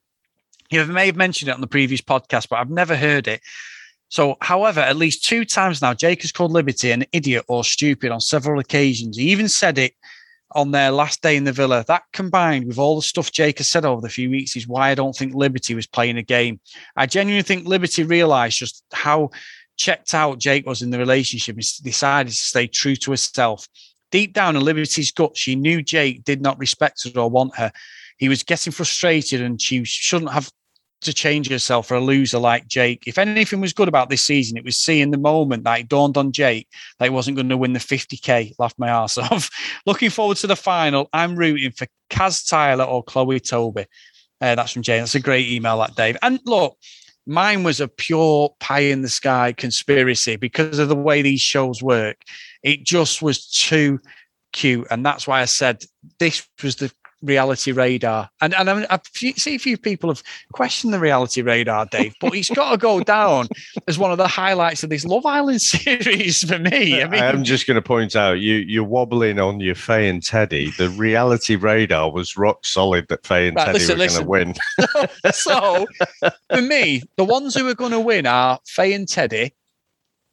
you 0.70 0.84
may 0.86 1.06
have 1.06 1.16
mentioned 1.16 1.48
it 1.48 1.54
on 1.54 1.60
the 1.60 1.66
previous 1.66 2.00
podcast, 2.00 2.48
but 2.48 2.56
I've 2.56 2.70
never 2.70 2.96
heard 2.96 3.26
it. 3.26 3.40
So, 4.10 4.36
however, 4.40 4.80
at 4.80 4.96
least 4.96 5.24
two 5.24 5.44
times 5.44 5.82
now, 5.82 5.94
Jake 5.94 6.22
has 6.22 6.32
called 6.32 6.52
Liberty 6.52 6.90
an 6.90 7.04
idiot 7.12 7.44
or 7.48 7.64
stupid 7.64 8.10
on 8.10 8.20
several 8.20 8.58
occasions. 8.58 9.16
He 9.16 9.30
even 9.30 9.48
said 9.48 9.78
it 9.78 9.94
on 10.52 10.70
their 10.70 10.90
last 10.90 11.22
day 11.22 11.36
in 11.36 11.44
the 11.44 11.52
villa. 11.52 11.84
That 11.88 12.04
combined 12.12 12.66
with 12.66 12.78
all 12.78 12.96
the 12.96 13.02
stuff 13.02 13.32
Jake 13.32 13.58
has 13.58 13.68
said 13.68 13.84
over 13.84 14.00
the 14.00 14.08
few 14.08 14.30
weeks 14.30 14.56
is 14.56 14.66
why 14.66 14.90
I 14.90 14.94
don't 14.94 15.14
think 15.14 15.34
Liberty 15.34 15.74
was 15.74 15.86
playing 15.86 16.16
a 16.16 16.22
game. 16.22 16.60
I 16.96 17.06
genuinely 17.06 17.42
think 17.42 17.66
Liberty 17.66 18.02
realised 18.02 18.58
just 18.58 18.82
how 18.92 19.30
checked 19.78 20.12
out 20.12 20.38
Jake 20.38 20.66
was 20.66 20.82
in 20.82 20.90
the 20.90 20.98
relationship 20.98 21.56
and 21.56 21.64
decided 21.82 22.30
to 22.30 22.36
stay 22.36 22.66
true 22.66 22.96
to 22.96 23.12
herself. 23.12 23.66
Deep 24.10 24.32
down 24.32 24.56
in 24.56 24.62
Liberty's 24.62 25.12
gut, 25.12 25.36
she 25.36 25.54
knew 25.54 25.82
Jake 25.82 26.24
did 26.24 26.42
not 26.42 26.58
respect 26.58 27.04
her 27.04 27.20
or 27.20 27.30
want 27.30 27.56
her. 27.56 27.72
He 28.18 28.28
was 28.28 28.42
getting 28.42 28.72
frustrated 28.72 29.40
and 29.40 29.60
she 29.60 29.84
shouldn't 29.84 30.32
have 30.32 30.50
to 31.02 31.12
change 31.12 31.48
herself 31.48 31.86
for 31.86 31.94
a 31.94 32.00
loser 32.00 32.38
like 32.38 32.66
Jake. 32.66 33.04
If 33.06 33.18
anything 33.18 33.60
was 33.60 33.72
good 33.72 33.86
about 33.86 34.10
this 34.10 34.24
season, 34.24 34.56
it 34.56 34.64
was 34.64 34.76
seeing 34.76 35.10
the 35.10 35.18
moment 35.18 35.64
that 35.64 35.80
it 35.80 35.88
dawned 35.88 36.16
on 36.16 36.32
Jake 36.32 36.66
that 36.98 37.06
he 37.06 37.10
wasn't 37.10 37.36
going 37.36 37.48
to 37.50 37.56
win 37.56 37.72
the 37.72 37.78
50k. 37.78 38.54
Laughed 38.58 38.78
my 38.78 38.88
ass 38.88 39.16
off. 39.18 39.48
Looking 39.86 40.10
forward 40.10 40.38
to 40.38 40.48
the 40.48 40.56
final. 40.56 41.08
I'm 41.12 41.36
rooting 41.36 41.70
for 41.70 41.86
Kaz 42.10 42.48
Tyler 42.48 42.84
or 42.84 43.04
Chloe 43.04 43.38
Toby. 43.38 43.86
Uh, 44.40 44.54
that's 44.54 44.72
from 44.72 44.82
Jane. 44.82 45.00
That's 45.00 45.14
a 45.14 45.20
great 45.20 45.48
email, 45.48 45.78
that 45.78 45.94
Dave. 45.94 46.16
And 46.22 46.40
look, 46.44 46.76
mine 47.28 47.62
was 47.62 47.78
a 47.78 47.86
pure 47.86 48.54
pie 48.58 48.80
in 48.80 49.02
the 49.02 49.08
sky 49.08 49.52
conspiracy 49.52 50.36
because 50.36 50.78
of 50.78 50.88
the 50.88 50.96
way 50.96 51.20
these 51.20 51.42
shows 51.42 51.82
work. 51.82 52.22
It 52.62 52.84
just 52.84 53.20
was 53.20 53.46
too 53.46 54.00
cute, 54.52 54.86
and 54.90 55.04
that's 55.04 55.28
why 55.28 55.42
I 55.42 55.44
said 55.44 55.84
this 56.18 56.48
was 56.62 56.76
the 56.76 56.90
reality 57.22 57.72
radar. 57.72 58.30
And 58.40 58.54
and 58.54 58.70
I, 58.70 58.86
I 58.90 59.00
see 59.12 59.54
a 59.54 59.58
few 59.58 59.76
people 59.76 60.10
have 60.10 60.22
questioned 60.52 60.92
the 60.92 60.98
reality 60.98 61.42
radar, 61.42 61.86
Dave, 61.86 62.14
but 62.20 62.34
it's 62.34 62.50
got 62.50 62.72
to 62.72 62.76
go 62.76 63.00
down 63.04 63.48
as 63.86 63.98
one 63.98 64.10
of 64.10 64.18
the 64.18 64.28
highlights 64.28 64.82
of 64.82 64.90
this 64.90 65.04
Love 65.04 65.26
Island 65.26 65.60
series 65.62 66.44
for 66.44 66.58
me. 66.58 67.02
I 67.02 67.08
mean, 67.08 67.22
I'm 67.22 67.44
just 67.44 67.66
going 67.66 67.76
to 67.76 67.82
point 67.82 68.16
out 68.16 68.40
you 68.40 68.56
you're 68.56 68.84
wobbling 68.84 69.38
on 69.38 69.60
your 69.60 69.74
Faye 69.74 70.08
and 70.08 70.22
Teddy. 70.22 70.70
The 70.78 70.90
reality 70.90 71.56
radar 71.56 72.10
was 72.10 72.36
rock 72.36 72.64
solid 72.64 73.08
that 73.08 73.26
Faye 73.26 73.48
and 73.48 73.56
Right, 73.56 73.66
Teddy 73.66 73.94
listen, 73.94 74.26
were 74.26 74.38
going 74.38 74.54
to 74.54 74.60
win. 74.88 75.08
so 75.32 75.86
for 76.50 76.62
me, 76.62 77.02
the 77.16 77.24
ones 77.24 77.54
who 77.54 77.68
are 77.68 77.74
going 77.74 77.92
to 77.92 78.00
win 78.00 78.26
are 78.26 78.58
Faye 78.66 78.92
and 78.92 79.08
Teddy, 79.08 79.54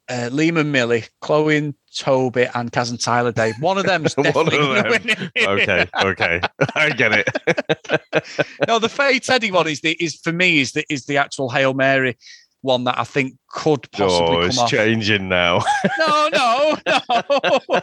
uh, 0.09 0.29
Liam 0.31 0.59
and 0.59 0.71
Millie, 0.71 1.05
Chloe 1.21 1.57
and 1.57 1.73
Toby, 1.97 2.47
and 2.53 2.71
and 2.75 2.99
Tyler 2.99 3.31
Dave. 3.31 3.55
One 3.59 3.77
of 3.77 3.85
them's 3.85 4.13
of 4.17 4.23
definitely 4.23 4.57
going 4.57 4.83
them. 4.83 5.31
win. 5.35 5.47
okay, 5.47 5.87
okay, 6.01 6.41
I 6.75 6.89
get 6.89 7.11
it. 7.13 8.47
no, 8.67 8.79
the 8.79 8.89
Faye 8.89 9.19
Teddy 9.19 9.51
one 9.51 9.67
is 9.67 9.81
the 9.81 9.91
is 9.93 10.15
for 10.15 10.31
me 10.31 10.61
is 10.61 10.73
the 10.73 10.85
is 10.89 11.05
the 11.05 11.17
actual 11.17 11.49
Hail 11.49 11.73
Mary 11.73 12.17
one 12.61 12.83
that 12.85 12.97
I 12.97 13.03
think 13.03 13.35
could 13.55 13.89
possibly 13.93 14.35
oh, 14.35 14.39
come 14.41 14.43
it's 14.49 14.59
off. 14.59 14.69
changing 14.69 15.29
now. 15.29 15.63
No, 15.97 16.29
no, 16.29 16.77
no. 16.85 17.81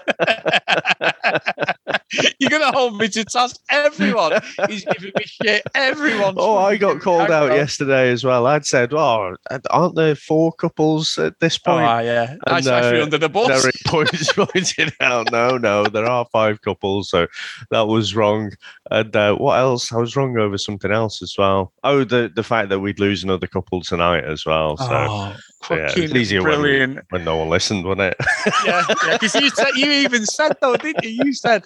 You're 2.39 2.51
gonna 2.51 2.73
hold 2.73 2.99
me 2.99 3.09
to 3.09 3.25
task. 3.25 3.57
Everyone 3.71 4.35
is 4.69 4.85
giving 4.85 5.13
me 5.17 5.25
shit. 5.25 5.63
Everyone. 5.75 6.35
Oh, 6.37 6.59
I 6.59 6.77
got 6.77 7.01
called 7.01 7.31
out 7.31 7.53
yesterday 7.53 8.11
as 8.11 8.23
well. 8.23 8.47
I'd 8.47 8.67
said, 8.67 8.93
"Oh, 8.93 9.35
aren't 9.71 9.95
there 9.95 10.15
four 10.15 10.53
couples 10.53 11.17
at 11.19 11.41
this 11.41 11.59
Oh, 11.67 11.73
point?" 11.73 11.85
ah, 11.85 12.01
yeah. 12.01 12.35
And, 12.47 12.69
I 12.69 12.91
threw 12.91 13.01
uh, 13.01 13.05
under 13.05 13.19
the 13.19 13.29
bus. 13.31 13.49
Derek 13.49 13.77
points 13.87 14.33
pointed 14.33 14.93
out, 15.01 15.33
no, 15.33 15.57
no, 15.57 15.85
there 15.85 16.05
are 16.05 16.27
five 16.33 16.61
couples, 16.61 17.09
so 17.09 17.27
that 17.71 17.87
was 17.87 18.15
wrong. 18.15 18.53
And 18.91 19.15
uh, 19.17 19.37
what 19.37 19.59
else? 19.59 19.93
I 19.93 19.97
was 19.97 20.15
wrong 20.15 20.37
over 20.37 20.59
something 20.59 20.91
else 20.91 21.23
as 21.23 21.35
well. 21.39 21.73
Oh, 21.83 22.05
the 22.05 22.31
the 22.35 22.43
fact 22.43 22.69
that 22.69 22.81
we'd 22.81 23.01
lose 23.01 23.25
another 23.25 23.47
couple 23.47 23.81
tonight 23.81 24.25
as 24.25 24.45
well. 24.45 24.77
So 24.77 24.87
oh, 24.91 25.37
yeah, 25.71 25.89
fucking 25.89 26.03
it's 26.05 26.15
easier 26.15 26.43
when- 26.43 26.61
brilliant. 26.61 26.99
when 27.11 27.25
no 27.25 27.37
one 27.37 27.49
listened, 27.49 27.85
wasn't 27.85 28.01
it? 28.03 28.17
yeah, 28.67 28.83
because 29.13 29.35
you 29.35 29.51
said 29.51 29.69
you 29.75 29.91
even 29.91 30.25
said 30.27 30.57
though, 30.61 30.77
didn't 30.77 31.05
you? 31.05 31.25
You 31.25 31.33
said 31.33 31.65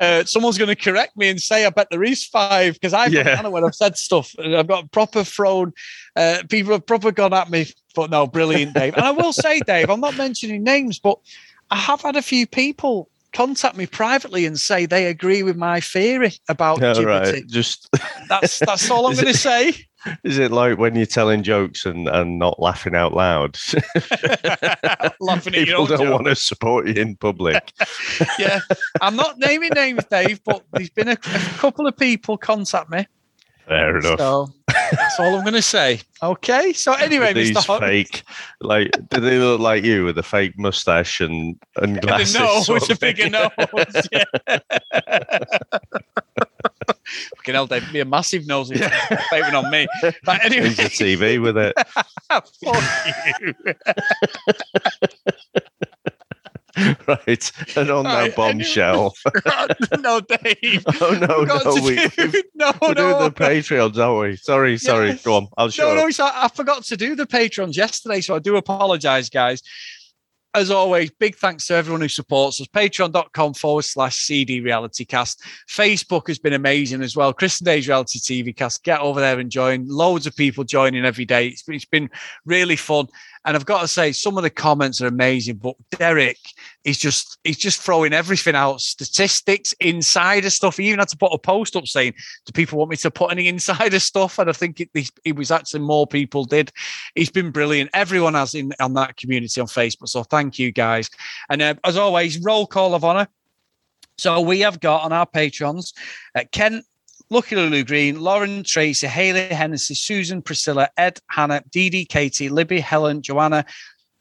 uh, 0.00 0.24
someone's 0.24 0.58
going 0.58 0.68
to 0.68 0.76
correct 0.76 1.16
me 1.16 1.28
and 1.28 1.40
say, 1.40 1.64
"I 1.66 1.70
bet 1.70 1.88
there 1.90 2.04
is 2.04 2.24
five 2.24 2.74
because 2.74 2.92
I've 2.92 3.12
Yeah. 3.12 3.40
done 3.40 3.50
when 3.52 3.64
I've 3.64 3.74
said 3.74 3.96
stuff. 3.96 4.34
and 4.38 4.56
I've 4.56 4.66
got 4.66 4.90
proper 4.92 5.24
thrown. 5.24 5.72
Uh, 6.16 6.42
people 6.48 6.72
have 6.72 6.86
proper 6.86 7.12
gone 7.12 7.32
at 7.34 7.50
me, 7.50 7.66
but 7.94 8.10
no, 8.10 8.26
brilliant, 8.26 8.74
Dave. 8.74 8.94
And 8.94 9.04
I 9.04 9.10
will 9.10 9.32
say, 9.32 9.60
Dave, 9.60 9.90
I'm 9.90 10.00
not 10.00 10.16
mentioning 10.16 10.62
names, 10.64 10.98
but 10.98 11.18
I 11.70 11.76
have 11.76 12.00
had 12.02 12.16
a 12.16 12.22
few 12.22 12.46
people 12.46 13.08
contact 13.32 13.76
me 13.76 13.86
privately 13.86 14.46
and 14.46 14.58
say 14.58 14.86
they 14.86 15.06
agree 15.06 15.42
with 15.42 15.56
my 15.56 15.78
theory 15.80 16.32
about 16.48 16.80
Yeah, 16.80 16.94
GBT. 16.94 17.04
right. 17.06 17.46
Just 17.48 17.88
That's 18.30 18.60
that's 18.60 18.90
all 18.90 19.06
I'm 19.06 19.14
going 19.20 19.26
to 19.26 19.34
say. 19.36 19.85
is 20.24 20.38
it 20.38 20.50
like 20.52 20.78
when 20.78 20.94
you're 20.94 21.06
telling 21.06 21.42
jokes 21.42 21.86
and, 21.86 22.08
and 22.08 22.38
not 22.38 22.60
laughing 22.60 22.94
out 22.94 23.14
loud? 23.14 23.58
Laughing 25.20 25.54
at 25.54 25.66
your 25.66 25.78
People 25.78 25.86
don't 25.86 25.98
joke. 25.98 26.12
want 26.12 26.26
to 26.26 26.34
support 26.36 26.86
you 26.86 26.94
in 26.94 27.16
public. 27.16 27.72
yeah, 28.38 28.60
I'm 29.00 29.16
not 29.16 29.38
naming 29.38 29.70
names, 29.74 30.04
Dave, 30.10 30.42
but 30.44 30.64
there's 30.72 30.90
been 30.90 31.08
a, 31.08 31.12
a 31.12 31.38
couple 31.58 31.86
of 31.86 31.96
people 31.96 32.36
contact 32.36 32.90
me. 32.90 33.06
Fair 33.66 33.98
enough. 33.98 34.18
So 34.18 34.48
that's 34.68 35.18
all 35.18 35.34
I'm 35.34 35.42
going 35.42 35.54
to 35.54 35.62
say. 35.62 36.00
Okay. 36.22 36.72
So 36.72 36.92
anyway, 36.92 37.32
these 37.32 37.50
Mr. 37.50 37.66
Hot, 37.66 37.80
fake, 37.80 38.22
like, 38.60 38.90
do 39.08 39.20
they 39.20 39.38
look 39.38 39.60
like 39.60 39.82
you 39.82 40.04
with 40.04 40.18
a 40.18 40.22
fake 40.22 40.56
mustache 40.56 41.20
and 41.20 41.58
and 41.76 42.00
glasses? 42.00 42.38
nose, 42.38 42.66
sort 42.66 42.88
a 42.88 42.96
bigger 42.96 43.28
nose. 43.28 43.50
Yeah. 44.12 44.24
Fucking 47.36 47.54
hell, 47.54 47.66
Dave, 47.66 47.92
be 47.92 48.00
a 48.00 48.04
massive 48.04 48.46
nose 48.46 48.70
you're 48.70 49.54
on 49.54 49.70
me. 49.70 49.86
But 50.24 50.44
anyway, 50.44 50.70
the 50.70 50.82
TV 50.84 51.40
with 51.40 51.56
it. 51.56 51.74
fuck 52.28 52.48
you. 52.60 53.54
right. 57.06 57.52
And 57.76 57.90
on 57.90 58.04
Right, 58.04 58.26
that 58.28 58.36
bombshell. 58.36 59.14
no, 60.00 60.20
Dave. 60.20 60.84
oh 61.00 61.18
no, 61.20 61.44
no, 61.44 61.74
we, 61.82 61.96
do- 62.08 62.42
no, 62.54 62.72
we're 62.82 62.94
doing 62.94 63.10
no. 63.12 63.28
the 63.28 63.34
Patreons, 63.34 63.96
aren't 63.98 64.20
we? 64.30 64.36
Sorry, 64.36 64.76
sorry. 64.78 65.08
Yes. 65.08 65.22
Go 65.22 65.36
on. 65.36 65.48
I'll 65.56 65.70
show 65.70 65.94
No, 65.94 66.02
no, 66.02 66.10
so 66.10 66.28
I 66.30 66.48
forgot 66.48 66.84
to 66.84 66.96
do 66.96 67.14
the 67.14 67.26
patrons 67.26 67.76
yesterday, 67.76 68.20
so 68.20 68.34
I 68.34 68.38
do 68.40 68.56
apologize, 68.56 69.30
guys. 69.30 69.62
As 70.56 70.70
always, 70.70 71.10
big 71.10 71.36
thanks 71.36 71.66
to 71.66 71.74
everyone 71.74 72.00
who 72.00 72.08
supports 72.08 72.62
us. 72.62 72.66
Patreon.com 72.68 73.52
forward 73.52 73.84
slash 73.84 74.16
CD 74.16 74.60
Reality 74.60 75.04
Cast. 75.04 75.42
Facebook 75.68 76.28
has 76.28 76.38
been 76.38 76.54
amazing 76.54 77.02
as 77.02 77.14
well. 77.14 77.34
Chris 77.34 77.60
and 77.60 77.66
Dave's 77.66 77.86
Reality 77.86 78.18
TV 78.18 78.56
Cast. 78.56 78.82
Get 78.82 79.00
over 79.00 79.20
there 79.20 79.38
and 79.38 79.50
join. 79.50 79.86
Loads 79.86 80.26
of 80.26 80.34
people 80.34 80.64
joining 80.64 81.04
every 81.04 81.26
day. 81.26 81.48
It's, 81.48 81.68
it's 81.68 81.84
been 81.84 82.08
really 82.46 82.76
fun. 82.76 83.08
And 83.46 83.56
I've 83.56 83.64
got 83.64 83.80
to 83.80 83.88
say, 83.88 84.10
some 84.10 84.36
of 84.36 84.42
the 84.42 84.50
comments 84.50 85.00
are 85.00 85.06
amazing, 85.06 85.56
but 85.56 85.76
Derek 85.92 86.38
is 86.84 86.98
just 86.98 87.38
he's 87.44 87.56
just 87.56 87.80
throwing 87.80 88.12
everything 88.12 88.56
out, 88.56 88.80
statistics, 88.80 89.72
insider 89.80 90.50
stuff. 90.50 90.76
He 90.76 90.88
even 90.88 90.98
had 90.98 91.08
to 91.08 91.16
put 91.16 91.32
a 91.32 91.38
post 91.38 91.76
up 91.76 91.86
saying, 91.86 92.14
Do 92.44 92.52
people 92.52 92.78
want 92.78 92.90
me 92.90 92.96
to 92.96 93.10
put 93.10 93.30
any 93.30 93.46
insider 93.48 94.00
stuff? 94.00 94.38
And 94.40 94.50
I 94.50 94.52
think 94.52 94.80
it, 94.80 94.90
it 95.24 95.36
was 95.36 95.50
actually 95.50 95.80
more 95.80 96.06
people 96.06 96.44
did. 96.44 96.72
He's 97.14 97.30
been 97.30 97.52
brilliant. 97.52 97.90
Everyone 97.94 98.34
has 98.34 98.54
in 98.54 98.72
on 98.80 98.94
that 98.94 99.16
community 99.16 99.60
on 99.60 99.68
Facebook. 99.68 100.08
So 100.08 100.24
thank 100.24 100.58
you 100.58 100.72
guys. 100.72 101.08
And 101.48 101.62
uh, 101.62 101.74
as 101.84 101.96
always, 101.96 102.38
roll 102.40 102.66
call 102.66 102.94
of 102.94 103.04
honor. 103.04 103.28
So 104.18 104.40
we 104.40 104.60
have 104.60 104.80
got 104.80 105.02
on 105.02 105.12
our 105.12 105.26
patrons 105.26 105.92
uh, 106.34 106.44
Ken, 106.50 106.82
Lucky 107.28 107.56
Lulu 107.56 107.82
Green, 107.84 108.20
Lauren 108.20 108.62
Tracy, 108.62 109.06
Haley 109.06 109.46
Hennessy, 109.48 109.94
Susan, 109.94 110.40
Priscilla, 110.42 110.88
Ed, 110.96 111.18
Hannah, 111.28 111.62
Dee 111.70 111.90
Dee, 111.90 112.04
Katie, 112.04 112.48
Libby, 112.48 112.78
Helen, 112.78 113.20
Joanna, 113.20 113.64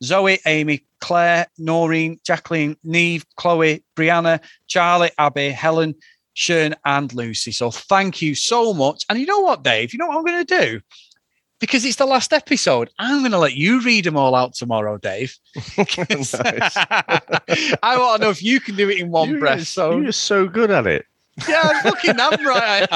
Zoe, 0.03 0.39
Amy, 0.45 0.83
Claire, 1.01 1.45
Noreen, 1.57 2.19
Jacqueline, 2.25 2.77
Neve, 2.83 3.23
Chloe, 3.35 3.83
Brianna, 3.95 4.39
Charlie, 4.67 5.11
Abby, 5.19 5.49
Helen, 5.49 5.93
Shern, 6.35 6.73
and 6.83 7.13
Lucy. 7.13 7.51
So 7.51 7.69
thank 7.69 8.21
you 8.21 8.33
so 8.33 8.73
much. 8.73 9.05
And 9.07 9.19
you 9.19 9.25
know 9.27 9.39
what, 9.39 9.63
Dave? 9.63 9.93
You 9.93 9.99
know 9.99 10.07
what 10.07 10.17
I'm 10.17 10.25
going 10.25 10.45
to 10.45 10.59
do? 10.61 10.81
Because 11.59 11.85
it's 11.85 11.95
the 11.95 12.05
last 12.05 12.33
episode, 12.33 12.89
I'm 12.99 13.19
going 13.21 13.31
to 13.31 13.37
let 13.37 13.53
you 13.53 13.81
read 13.81 14.03
them 14.03 14.17
all 14.17 14.35
out 14.35 14.55
tomorrow, 14.55 14.97
Dave. 14.97 15.37
I 15.77 17.21
want 17.97 18.19
to 18.19 18.25
know 18.25 18.29
if 18.29 18.43
you 18.43 18.59
can 18.59 18.75
do 18.75 18.89
it 18.89 18.99
in 18.99 19.09
one 19.11 19.29
You're 19.29 19.39
breath. 19.39 19.59
just- 19.59 19.73
So 19.73 19.99
you're 19.99 20.11
so 20.11 20.47
good 20.47 20.71
at 20.71 20.87
it. 20.87 21.05
Yeah, 21.47 21.61
I'm 21.63 21.83
fucking 21.83 22.15
damn 22.15 22.45
right. 22.45 22.87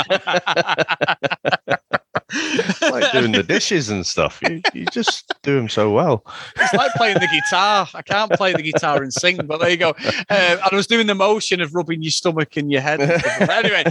Like 2.91 3.11
doing 3.11 3.31
the 3.31 3.43
dishes 3.43 3.89
and 3.89 4.05
stuff. 4.05 4.39
You, 4.43 4.61
you 4.73 4.85
just 4.85 5.33
do 5.41 5.55
them 5.55 5.67
so 5.67 5.91
well. 5.91 6.23
It's 6.57 6.73
like 6.73 6.91
playing 6.93 7.15
the 7.15 7.27
guitar. 7.27 7.87
I 7.93 8.01
can't 8.03 8.31
play 8.31 8.53
the 8.53 8.61
guitar 8.61 9.01
and 9.01 9.11
sing, 9.11 9.37
but 9.45 9.59
there 9.59 9.69
you 9.69 9.77
go. 9.77 9.89
Uh, 9.89 10.23
and 10.29 10.61
I 10.61 10.69
was 10.75 10.85
doing 10.87 11.07
the 11.07 11.15
motion 11.15 11.59
of 11.59 11.73
rubbing 11.73 12.03
your 12.03 12.11
stomach 12.11 12.55
and 12.57 12.71
your 12.71 12.81
head. 12.81 13.01
and 13.01 13.19
stuff. 13.19 13.39
But 13.39 13.65
anyway, 13.65 13.83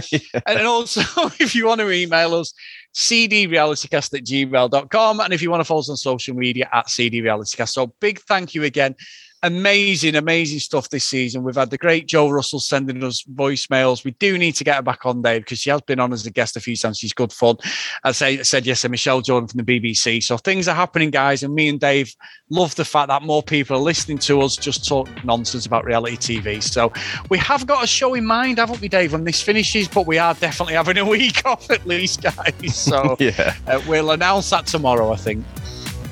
and 0.45 0.67
also, 0.67 1.01
if 1.39 1.53
you 1.53 1.67
want 1.67 1.81
to 1.81 1.91
email 1.91 2.35
us, 2.35 2.53
cdrealitycast 2.95 4.17
at 4.17 4.23
gmail.com. 4.23 5.19
And 5.19 5.33
if 5.33 5.41
you 5.41 5.51
want 5.51 5.61
to 5.61 5.65
follow 5.65 5.81
us 5.81 5.89
on 5.89 5.97
social 5.97 6.35
media 6.35 6.69
at 6.71 6.87
cdrealitycast. 6.87 7.69
So 7.69 7.87
big 7.99 8.19
thank 8.21 8.55
you 8.55 8.63
again. 8.63 8.95
Amazing, 9.41 10.15
amazing 10.15 10.59
stuff 10.59 10.89
this 10.89 11.05
season. 11.05 11.43
We've 11.43 11.55
had 11.55 11.69
the 11.69 11.77
great 11.77 12.07
Joe 12.07 12.29
Russell 12.29 12.59
sending 12.59 13.01
us 13.05 13.23
voicemails. 13.23 14.03
We 14.03 14.11
do 14.11 14.37
need 14.37 14.53
to 14.55 14.65
get 14.65 14.75
her 14.75 14.81
back 14.81 15.05
on, 15.05 15.21
Dave, 15.21 15.41
because 15.41 15.59
she 15.59 15.69
has 15.69 15.79
been 15.81 15.99
on 15.99 16.11
as 16.11 16.25
a 16.25 16.31
guest 16.31 16.57
a 16.57 16.59
few 16.59 16.75
times. 16.75 16.97
She's 16.97 17.13
good 17.13 17.31
fun. 17.31 17.55
I 18.03 18.11
say, 18.11 18.43
said 18.43 18.65
yes, 18.65 18.83
and 18.83 18.91
Michelle 18.91 19.21
Jordan 19.21 19.47
from 19.47 19.63
the 19.63 19.79
BBC. 19.79 20.21
So 20.23 20.35
things 20.35 20.67
are 20.67 20.75
happening, 20.75 21.09
guys. 21.09 21.41
And 21.43 21.55
me 21.55 21.69
and 21.69 21.79
Dave 21.79 22.13
love 22.49 22.75
the 22.75 22.83
fact 22.83 23.07
that 23.07 23.23
more 23.23 23.41
people 23.41 23.77
are 23.77 23.81
listening 23.81 24.17
to 24.19 24.41
us 24.41 24.57
just 24.57 24.85
talk 24.85 25.07
nonsense 25.23 25.65
about 25.65 25.85
reality 25.85 26.17
TV. 26.17 26.61
So 26.61 26.91
we 27.29 27.37
have 27.37 27.65
got 27.65 27.81
a 27.81 27.87
show 27.87 28.15
in 28.15 28.25
mind, 28.25 28.57
haven't 28.57 28.81
we, 28.81 28.89
Dave, 28.89 29.13
when 29.13 29.23
this 29.23 29.41
finishes? 29.41 29.87
But 29.87 30.05
we 30.05 30.17
are 30.17 30.33
definitely 30.33 30.73
having 30.73 30.97
a 30.97 31.05
week 31.05 31.41
off 31.45 31.71
at 31.71 31.85
least, 31.87 32.21
guys. 32.21 32.75
So 32.75 33.15
yeah. 33.19 33.55
uh, 33.67 33.81
we'll 33.87 34.11
announce 34.11 34.49
that 34.49 34.67
tomorrow, 34.67 35.13
I 35.13 35.15
think. 35.15 35.45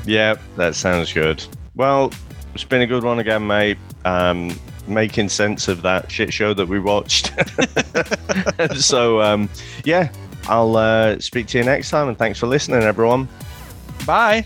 Yeah, 0.06 0.36
that 0.56 0.76
sounds 0.76 1.12
good. 1.12 1.44
Well, 1.76 2.12
it's 2.58 2.64
been 2.64 2.82
a 2.82 2.88
good 2.88 3.04
one 3.04 3.20
again, 3.20 3.46
mate. 3.46 3.78
Um, 4.04 4.60
making 4.88 5.30
sense 5.30 5.68
of 5.68 5.84
that 5.84 6.10
shit 6.10 6.34
show 6.34 6.56
that 6.56 6.68
we 6.68 6.80
watched. 6.80 7.32
so, 8.82 9.22
um, 9.22 9.48
yeah, 9.84 10.12
I'll 10.48 10.76
uh, 10.76 11.20
speak 11.20 11.46
to 11.48 11.60
you 11.60 11.64
next 11.64 11.92
time, 11.92 12.08
and 12.08 12.18
thanks 12.18 12.40
for 12.40 12.48
listening, 12.48 12.82
everyone. 12.82 13.28
Bye. 14.08 14.46